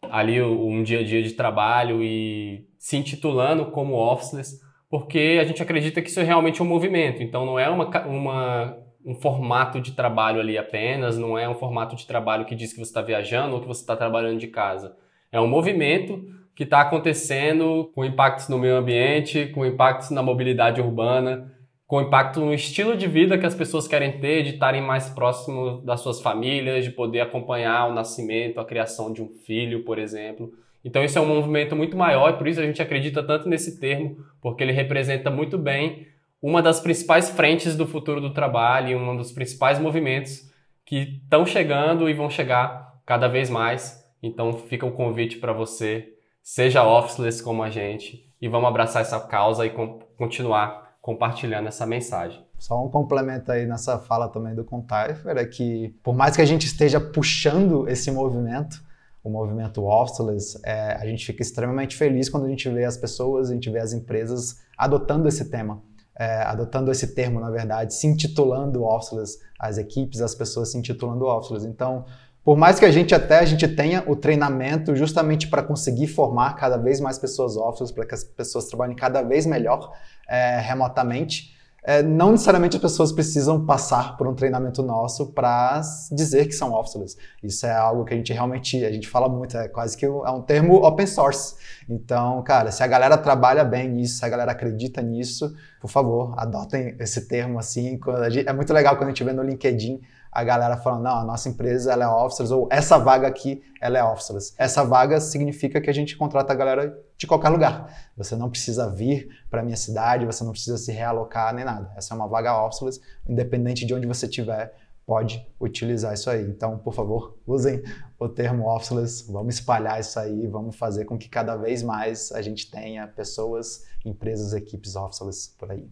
ali 0.04 0.42
um 0.42 0.84
dia 0.84 1.00
a 1.00 1.04
dia 1.04 1.24
de 1.24 1.34
trabalho 1.34 2.04
e 2.04 2.68
se 2.78 2.98
intitulando 2.98 3.68
como 3.68 3.96
officeless, 3.96 4.60
porque 4.90 5.40
a 5.42 5.44
gente 5.44 5.62
acredita 5.64 6.02
que 6.02 6.10
isso 6.10 6.20
é 6.20 6.24
realmente 6.24 6.62
um 6.62 6.66
movimento, 6.66 7.24
então 7.24 7.46
não 7.46 7.58
é 7.58 7.70
uma, 7.70 7.86
uma 8.06 8.83
um 9.06 9.16
formato 9.16 9.80
de 9.82 9.92
trabalho 9.92 10.40
ali 10.40 10.58
apenas, 10.58 11.18
não 11.18 11.38
é 11.38 11.48
um 11.48 11.56
formato 11.56 11.96
de 11.96 12.08
trabalho 12.08 12.46
que 12.46 12.56
diz 12.56 12.72
que 12.72 12.80
você 12.80 12.90
está 12.90 13.02
viajando 13.02 13.56
ou 13.56 13.62
que 13.62 13.68
você 13.68 13.82
está 13.82 13.96
trabalhando 13.96 14.40
de 14.40 14.48
casa. 14.48 14.96
É 15.32 15.40
um 15.40 15.48
movimento 15.48 16.24
que 16.56 16.64
está 16.64 16.82
acontecendo 16.82 17.92
com 17.96 18.06
impactos 18.06 18.48
no 18.48 18.60
meio 18.60 18.76
ambiente, 18.76 19.48
com 19.48 19.66
impactos 19.66 20.12
na 20.12 20.22
mobilidade 20.22 20.80
urbana, 20.80 21.52
com 21.88 22.02
impacto 22.02 22.40
no 22.40 22.54
estilo 22.54 22.96
de 22.96 23.08
vida 23.08 23.38
que 23.38 23.46
as 23.46 23.56
pessoas 23.56 23.88
querem 23.88 24.20
ter, 24.20 24.44
de 24.44 24.52
estarem 24.52 24.82
mais 24.82 25.10
próximos 25.10 25.84
das 25.84 26.02
suas 26.02 26.22
famílias, 26.22 26.86
de 26.86 26.92
poder 26.92 27.22
acompanhar 27.22 27.90
o 27.90 27.94
nascimento, 27.94 28.60
a 28.60 28.66
criação 28.66 29.12
de 29.12 29.22
um 29.22 29.30
filho, 29.30 29.84
por 29.84 30.00
exemplo. 30.00 30.52
Então 30.86 31.04
isso 31.04 31.18
é 31.18 31.22
um 31.22 31.28
movimento 31.28 31.76
muito 31.76 31.98
maior 31.98 32.30
e 32.30 32.38
por 32.38 32.48
isso 32.48 32.60
a 32.60 32.66
gente 32.66 32.82
acredita 32.82 33.24
tanto 33.24 33.48
nesse 33.48 33.80
termo, 33.80 34.18
porque 34.42 34.64
ele 34.64 34.72
representa 34.72 35.30
muito 35.30 35.58
bem 35.58 36.08
uma 36.44 36.62
das 36.62 36.82
principais 36.82 37.30
frentes 37.30 37.74
do 37.74 37.88
futuro 37.88 38.20
do 38.20 38.34
trabalho 38.34 38.90
e 38.90 38.96
um 38.96 39.16
dos 39.16 39.32
principais 39.32 39.80
movimentos 39.80 40.52
que 40.86 41.22
estão 41.24 41.46
chegando 41.46 42.10
e 42.10 42.14
vão 42.14 42.30
chegar 42.30 43.00
cada 43.06 43.30
vez 43.30 43.50
mais. 43.50 44.04
Então 44.22 44.52
fica 44.52 44.86
o 44.86 44.90
um 44.90 44.92
convite 44.92 45.38
para 45.38 45.54
você, 45.54 46.10
seja 46.42 46.86
officeless 46.86 47.42
como 47.42 47.64
a 47.64 47.70
gente 47.70 48.30
e 48.42 48.50
vamos 48.50 48.68
abraçar 48.68 49.04
essa 49.04 49.22
causa 49.22 49.66
e 49.66 49.72
continuar 50.18 50.98
compartilhando 51.02 51.68
essa 51.68 51.86
mensagem. 51.86 52.46
Só 52.60 52.84
um 52.84 52.90
complemento 52.90 53.50
aí 53.50 53.66
nessa 53.66 53.98
fala 54.00 54.28
também 54.28 54.54
do 54.54 54.66
Contaifer 54.66 55.38
é 55.38 55.46
que 55.46 55.96
por 56.04 56.14
mais 56.14 56.36
que 56.36 56.42
a 56.42 56.46
gente 56.46 56.66
esteja 56.66 57.00
puxando 57.00 57.88
esse 57.88 58.12
movimento, 58.12 58.84
o 59.24 59.30
movimento 59.30 59.86
Officeless, 59.86 60.60
é, 60.66 60.98
a 61.00 61.06
gente 61.06 61.26
fica 61.26 61.42
extremamente 61.42 61.96
feliz 61.96 62.28
quando 62.28 62.46
a 62.46 62.50
gente 62.50 62.68
vê 62.68 62.84
as 62.84 62.98
pessoas, 62.98 63.50
a 63.50 63.54
gente 63.54 63.70
vê 63.70 63.80
as 63.80 63.94
empresas 63.94 64.62
adotando 64.78 65.30
esse 65.30 65.50
tema. 65.50 65.82
É, 66.16 66.44
adotando 66.44 66.92
esse 66.92 67.16
termo, 67.16 67.40
na 67.40 67.50
verdade, 67.50 67.94
se 67.94 68.06
intitulando 68.06 68.84
Officeless, 68.84 69.40
as 69.60 69.78
equipes, 69.78 70.22
as 70.22 70.36
pessoas 70.36 70.72
se 70.72 70.78
intitulando 70.78 71.26
Officeless. 71.26 71.66
Então, 71.66 72.06
por 72.44 72.58
mais 72.58 72.78
que 72.78 72.86
a 72.86 72.92
gente 72.92 73.16
até 73.16 73.40
a 73.40 73.46
gente 73.46 73.68
tenha 73.68 74.04
o 74.06 74.16
treinamento 74.16 74.96
justamente 74.96 75.48
para 75.48 75.64
conseguir 75.64 76.08
formar 76.08 76.56
cada 76.56 76.78
vez 76.78 77.00
mais 77.00 77.18
pessoas 77.18 77.56
Officeless, 77.56 77.94
para 77.94 78.06
que 78.06 78.14
as 78.14 78.24
pessoas 78.24 78.66
trabalhem 78.66 78.96
cada 78.96 79.22
vez 79.22 79.46
melhor 79.46 79.92
é, 80.28 80.60
remotamente, 80.60 81.56
é, 81.84 82.02
não 82.02 82.32
necessariamente 82.32 82.78
as 82.78 82.82
pessoas 82.82 83.12
precisam 83.12 83.66
passar 83.66 84.16
por 84.16 84.28
um 84.28 84.34
treinamento 84.34 84.82
nosso 84.82 85.34
para 85.34 85.82
dizer 86.12 86.48
que 86.48 86.54
são 86.54 86.74
officeless. 86.74 87.18
Isso 87.44 87.66
é 87.66 87.76
algo 87.76 88.06
que 88.06 88.14
a 88.14 88.18
gente 88.18 88.32
realmente, 88.32 88.84
a 88.86 88.92
gente 88.92 89.08
fala 89.08 89.28
muito, 89.28 89.58
é 89.58 89.68
quase 89.68 89.98
que 89.98 90.06
é 90.06 90.10
um 90.10 90.42
termo 90.42 90.76
open 90.76 91.06
source. 91.06 91.56
Então, 91.90 92.42
cara, 92.44 92.72
se 92.72 92.82
a 92.82 92.88
galera 92.88 93.18
trabalha 93.18 93.66
bem 93.66 93.90
nisso, 93.90 94.20
se 94.20 94.26
a 94.26 94.30
galera 94.30 94.54
acredita 94.54 95.02
nisso, 95.02 95.54
por 95.82 95.90
favor, 95.90 96.34
adotem 96.38 96.96
esse 97.00 97.28
termo 97.28 97.60
assim. 97.60 98.00
Gente, 98.30 98.48
é 98.48 98.54
muito 98.54 98.72
legal 98.74 98.96
quando 98.96 99.08
a 99.08 99.10
gente 99.10 99.24
vê 99.24 99.34
no 99.34 99.44
LinkedIn 99.44 100.00
a 100.32 100.44
galera 100.44 100.78
falando, 100.78 101.04
não, 101.04 101.20
a 101.20 101.24
nossa 101.24 101.48
empresa 101.48 101.92
ela 101.92 102.06
é 102.06 102.08
officers, 102.08 102.50
ou 102.50 102.68
essa 102.72 102.98
vaga 102.98 103.28
aqui 103.28 103.62
ela 103.80 104.00
é 104.00 104.04
officers. 104.04 104.54
Essa 104.58 104.84
vaga 104.84 105.20
significa 105.20 105.80
que 105.80 105.90
a 105.90 105.94
gente 105.94 106.18
contrata 106.18 106.54
a 106.54 106.56
galera 106.56 106.98
de 107.24 107.28
qualquer 107.28 107.50
lugar. 107.50 108.12
Você 108.18 108.36
não 108.36 108.50
precisa 108.50 108.90
vir 108.90 109.30
para 109.50 109.62
a 109.62 109.64
minha 109.64 109.78
cidade, 109.78 110.26
você 110.26 110.44
não 110.44 110.52
precisa 110.52 110.78
se 110.78 110.92
realocar 110.92 111.54
nem 111.54 111.64
nada. 111.64 111.92
Essa 111.96 112.14
é 112.14 112.18
uma 112.18 112.28
vaga 112.28 112.66
officers, 112.66 113.00
independente 113.28 113.86
de 113.86 113.94
onde 113.94 114.06
você 114.06 114.26
estiver, 114.26 114.74
pode 115.06 115.46
utilizar 115.60 116.14
isso 116.14 116.30
aí. 116.30 116.44
Então, 116.44 116.78
por 116.78 116.94
favor, 116.94 117.38
usem 117.48 117.82
o 118.20 118.28
termo 118.28 118.70
officeless, 118.70 119.32
vamos 119.32 119.56
espalhar 119.56 120.00
isso 120.00 120.20
aí, 120.20 120.48
vamos 120.48 120.76
fazer 120.76 121.06
com 121.06 121.18
que 121.18 121.30
cada 121.30 121.56
vez 121.56 121.82
mais 121.82 122.32
a 122.34 122.42
gente 122.42 122.70
tenha 122.70 123.08
pessoas, 123.08 123.86
empresas, 124.06 124.54
equipes 124.54 124.96
officeless 124.96 125.56
por 125.58 125.72
aí. 125.72 125.90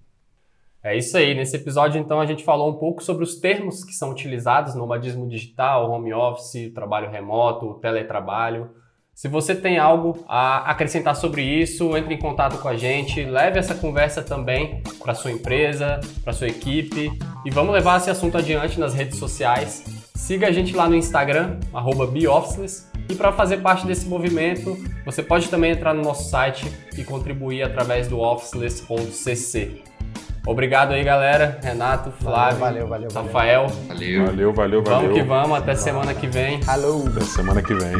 É 0.83 0.97
isso 0.97 1.15
aí. 1.15 1.33
Nesse 1.33 1.55
episódio, 1.55 1.99
então, 2.01 2.19
a 2.19 2.25
gente 2.25 2.43
falou 2.43 2.69
um 2.69 2.77
pouco 2.77 3.01
sobre 3.01 3.23
os 3.23 3.35
termos 3.35 3.85
que 3.85 3.93
são 3.93 4.09
utilizados 4.09 4.73
no 4.73 4.81
nomadismo 4.81 5.27
digital, 5.29 5.89
home 5.89 6.13
office, 6.13 6.73
trabalho 6.73 7.09
remoto, 7.09 7.75
teletrabalho. 7.75 8.80
Se 9.21 9.27
você 9.27 9.53
tem 9.53 9.77
algo 9.77 10.25
a 10.27 10.71
acrescentar 10.71 11.15
sobre 11.15 11.43
isso, 11.43 11.95
entre 11.95 12.15
em 12.15 12.17
contato 12.17 12.57
com 12.57 12.67
a 12.67 12.75
gente, 12.75 13.23
leve 13.23 13.59
essa 13.59 13.75
conversa 13.75 14.23
também 14.23 14.81
para 14.99 15.13
sua 15.13 15.31
empresa, 15.31 15.99
para 16.23 16.33
sua 16.33 16.47
equipe 16.47 17.11
e 17.45 17.51
vamos 17.51 17.71
levar 17.71 17.97
esse 17.97 18.09
assunto 18.09 18.39
adiante 18.39 18.79
nas 18.79 18.95
redes 18.95 19.19
sociais. 19.19 19.83
Siga 20.15 20.47
a 20.47 20.51
gente 20.51 20.75
lá 20.75 20.89
no 20.89 20.95
Instagram, 20.95 21.59
@beofficeless, 22.11 22.87
e 23.07 23.13
para 23.13 23.31
fazer 23.31 23.57
parte 23.57 23.85
desse 23.85 24.07
movimento, 24.07 24.75
você 25.05 25.21
pode 25.21 25.49
também 25.49 25.69
entrar 25.69 25.93
no 25.93 26.01
nosso 26.01 26.27
site 26.27 26.65
e 26.97 27.03
contribuir 27.03 27.61
através 27.61 28.07
do 28.07 28.19
officeless.cc. 28.19 29.83
Obrigado 30.47 30.93
aí, 30.93 31.03
galera. 31.03 31.59
Renato, 31.61 32.11
Flávio, 32.23 32.57
valeu, 32.57 32.87
valeu, 32.87 33.09
valeu, 33.11 33.27
Rafael. 33.27 33.67
Valeu. 33.87 34.25
Valeu, 34.25 34.51
valeu, 34.51 34.83
valeu. 34.83 34.83
Vamos 34.83 35.13
que 35.13 35.21
vamos. 35.21 35.57
Até 35.59 35.75
semana 35.75 36.11
que 36.15 36.25
vem. 36.25 36.59
Alô. 36.65 37.05
Até 37.05 37.21
semana 37.21 37.61
que 37.61 37.75
vem. 37.75 37.93